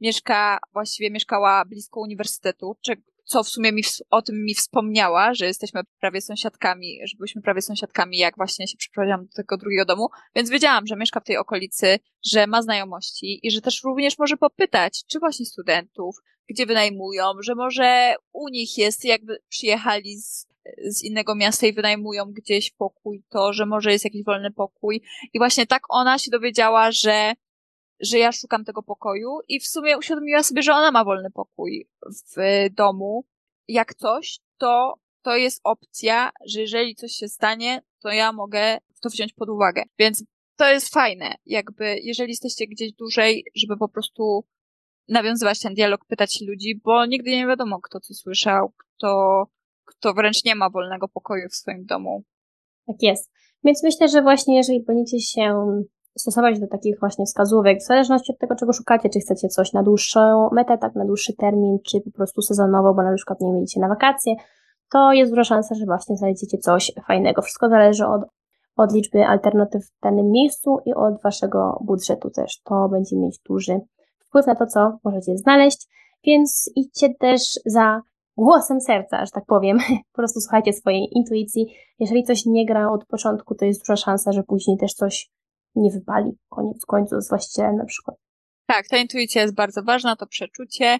mieszka, 0.00 0.58
właściwie 0.72 1.10
mieszkała 1.10 1.64
blisko 1.64 2.00
uniwersytetu, 2.00 2.76
co 3.30 3.44
w 3.44 3.48
sumie 3.48 3.72
mi, 3.72 3.82
o 4.10 4.22
tym 4.22 4.44
mi 4.44 4.54
wspomniała, 4.54 5.34
że 5.34 5.46
jesteśmy 5.46 5.80
prawie 6.00 6.20
sąsiadkami, 6.20 6.98
że 7.04 7.16
byliśmy 7.18 7.42
prawie 7.42 7.62
sąsiadkami, 7.62 8.16
jak 8.18 8.36
właśnie 8.36 8.68
się 8.68 8.76
przeprowadziłam 8.76 9.26
do 9.26 9.32
tego 9.32 9.56
drugiego 9.56 9.84
domu, 9.84 10.08
więc 10.34 10.50
wiedziałam, 10.50 10.86
że 10.86 10.96
mieszka 10.96 11.20
w 11.20 11.24
tej 11.24 11.36
okolicy, 11.36 11.98
że 12.26 12.46
ma 12.46 12.62
znajomości 12.62 13.40
i 13.42 13.50
że 13.50 13.60
też 13.60 13.82
również 13.84 14.18
może 14.18 14.36
popytać, 14.36 15.04
czy 15.06 15.18
właśnie 15.18 15.46
studentów, 15.46 16.16
gdzie 16.48 16.66
wynajmują, 16.66 17.24
że 17.42 17.54
może 17.54 18.14
u 18.32 18.48
nich 18.48 18.78
jest, 18.78 19.04
jakby 19.04 19.38
przyjechali 19.48 20.16
z, 20.18 20.46
z 20.88 21.02
innego 21.04 21.34
miasta 21.34 21.66
i 21.66 21.72
wynajmują 21.72 22.24
gdzieś 22.32 22.70
pokój, 22.70 23.22
to, 23.28 23.52
że 23.52 23.66
może 23.66 23.92
jest 23.92 24.04
jakiś 24.04 24.24
wolny 24.24 24.50
pokój. 24.50 25.02
I 25.32 25.38
właśnie 25.38 25.66
tak 25.66 25.82
ona 25.88 26.18
się 26.18 26.30
dowiedziała, 26.30 26.92
że 26.92 27.32
że 28.00 28.18
ja 28.18 28.32
szukam 28.32 28.64
tego 28.64 28.82
pokoju 28.82 29.38
i 29.48 29.60
w 29.60 29.66
sumie 29.66 29.98
uświadomiła 29.98 30.42
sobie, 30.42 30.62
że 30.62 30.72
ona 30.72 30.90
ma 30.90 31.04
wolny 31.04 31.30
pokój 31.30 31.88
w 32.36 32.68
domu. 32.74 33.24
Jak 33.68 33.94
coś, 33.94 34.38
to 34.58 34.94
to 35.22 35.36
jest 35.36 35.60
opcja, 35.64 36.30
że 36.46 36.60
jeżeli 36.60 36.94
coś 36.94 37.12
się 37.12 37.28
stanie, 37.28 37.82
to 38.02 38.08
ja 38.08 38.32
mogę 38.32 38.78
to 39.02 39.08
wziąć 39.08 39.32
pod 39.32 39.48
uwagę. 39.48 39.82
Więc 39.98 40.24
to 40.56 40.72
jest 40.72 40.94
fajne, 40.94 41.34
jakby 41.46 41.98
jeżeli 42.02 42.30
jesteście 42.30 42.66
gdzieś 42.66 42.92
dłużej, 42.92 43.44
żeby 43.54 43.76
po 43.76 43.88
prostu 43.88 44.44
nawiązywać 45.08 45.60
ten 45.60 45.74
dialog, 45.74 46.04
pytać 46.04 46.40
ludzi, 46.40 46.80
bo 46.84 47.06
nigdy 47.06 47.30
nie 47.30 47.46
wiadomo, 47.46 47.80
kto 47.80 48.00
co 48.00 48.14
słyszał, 48.14 48.72
kto, 48.76 49.44
kto 49.84 50.14
wręcz 50.14 50.44
nie 50.44 50.54
ma 50.54 50.70
wolnego 50.70 51.08
pokoju 51.08 51.48
w 51.48 51.54
swoim 51.54 51.84
domu. 51.84 52.24
Tak 52.86 52.96
jest. 53.02 53.30
Więc 53.64 53.82
myślę, 53.82 54.08
że 54.08 54.22
właśnie 54.22 54.56
jeżeli 54.56 54.82
będziecie 54.82 55.20
się 55.20 55.64
stosować 56.18 56.60
do 56.60 56.66
takich 56.66 57.00
właśnie 57.00 57.24
wskazówek, 57.26 57.78
w 57.78 57.86
zależności 57.86 58.32
od 58.32 58.38
tego, 58.38 58.54
czego 58.54 58.72
szukacie, 58.72 59.08
czy 59.08 59.20
chcecie 59.20 59.48
coś 59.48 59.72
na 59.72 59.82
dłuższą 59.82 60.48
metę, 60.52 60.78
tak 60.78 60.94
na 60.94 61.04
dłuższy 61.04 61.36
termin, 61.36 61.78
czy 61.86 62.00
po 62.00 62.10
prostu 62.10 62.42
sezonowo, 62.42 62.94
bo 62.94 63.02
na 63.02 63.14
przykład 63.14 63.40
nie 63.40 63.52
będziecie 63.52 63.80
na 63.80 63.88
wakacje, 63.88 64.34
to 64.92 65.12
jest 65.12 65.32
duża 65.32 65.44
szansa, 65.44 65.74
że 65.74 65.86
właśnie 65.86 66.16
znajdziecie 66.16 66.58
coś 66.58 66.92
fajnego. 67.06 67.42
Wszystko 67.42 67.68
zależy 67.68 68.06
od, 68.06 68.22
od 68.76 68.92
liczby 68.92 69.24
alternatyw 69.24 69.82
w 69.84 70.00
danym 70.02 70.30
miejscu 70.30 70.78
i 70.84 70.94
od 70.94 71.22
waszego 71.22 71.78
budżetu 71.84 72.30
też. 72.30 72.60
To 72.64 72.88
będzie 72.88 73.16
mieć 73.16 73.38
duży 73.48 73.80
wpływ 74.18 74.46
na 74.46 74.54
to, 74.54 74.66
co 74.66 74.98
możecie 75.04 75.36
znaleźć, 75.36 75.88
więc 76.24 76.70
idźcie 76.76 77.14
też 77.14 77.42
za 77.66 78.00
głosem 78.36 78.80
serca, 78.80 79.24
że 79.24 79.30
tak 79.30 79.44
powiem. 79.46 79.78
Po 80.12 80.16
prostu 80.16 80.40
słuchajcie 80.40 80.72
swojej 80.72 81.08
intuicji. 81.12 81.74
Jeżeli 81.98 82.24
coś 82.24 82.46
nie 82.46 82.66
gra 82.66 82.90
od 82.92 83.06
początku, 83.06 83.54
to 83.54 83.64
jest 83.64 83.80
duża 83.80 83.96
szansa, 83.96 84.32
że 84.32 84.42
później 84.42 84.76
też 84.78 84.94
coś 84.94 85.30
nie 85.74 85.90
wypali 85.90 86.30
koniec 86.48 86.86
końców 86.86 87.22
z 87.22 87.28
właścicielem 87.28 87.76
na 87.76 87.84
przykład. 87.84 88.16
Tak, 88.66 88.88
ta 88.88 88.96
intuicja 88.96 89.42
jest 89.42 89.54
bardzo 89.54 89.82
ważna, 89.82 90.16
to 90.16 90.26
przeczucie. 90.26 90.98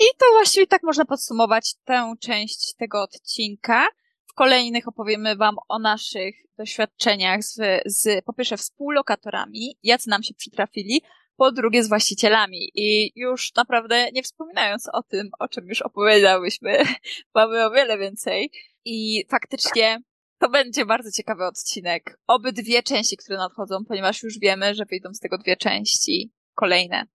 I 0.00 0.04
to 0.18 0.26
właściwie 0.32 0.66
tak 0.66 0.82
można 0.82 1.04
podsumować 1.04 1.74
tę 1.84 2.14
część 2.20 2.74
tego 2.74 3.02
odcinka. 3.02 3.86
W 4.26 4.34
kolejnych 4.34 4.88
opowiemy 4.88 5.36
Wam 5.36 5.56
o 5.68 5.78
naszych 5.78 6.34
doświadczeniach 6.58 7.42
z, 7.42 7.82
z 7.86 8.24
po 8.24 8.32
pierwsze 8.32 8.56
współlokatorami, 8.56 9.78
jacy 9.82 10.10
nam 10.10 10.22
się 10.22 10.34
przytrafili, 10.34 11.02
po 11.36 11.52
drugie 11.52 11.84
z 11.84 11.88
właścicielami. 11.88 12.70
I 12.74 13.12
już 13.16 13.54
naprawdę 13.54 14.10
nie 14.12 14.22
wspominając 14.22 14.88
o 14.92 15.02
tym, 15.02 15.30
o 15.38 15.48
czym 15.48 15.68
już 15.68 15.82
opowiedziałyśmy, 15.82 16.78
mamy 17.34 17.64
o 17.64 17.70
wiele 17.70 17.98
więcej. 17.98 18.50
I 18.84 19.24
faktycznie 19.30 20.00
to 20.44 20.50
będzie 20.50 20.86
bardzo 20.86 21.10
ciekawy 21.10 21.46
odcinek. 21.46 22.18
Obydwie 22.26 22.82
części, 22.82 23.16
które 23.16 23.38
nadchodzą, 23.38 23.84
ponieważ 23.88 24.22
już 24.22 24.38
wiemy, 24.38 24.74
że 24.74 24.84
wyjdą 24.84 25.14
z 25.14 25.18
tego 25.18 25.38
dwie 25.38 25.56
części 25.56 26.32
kolejne. 26.54 27.06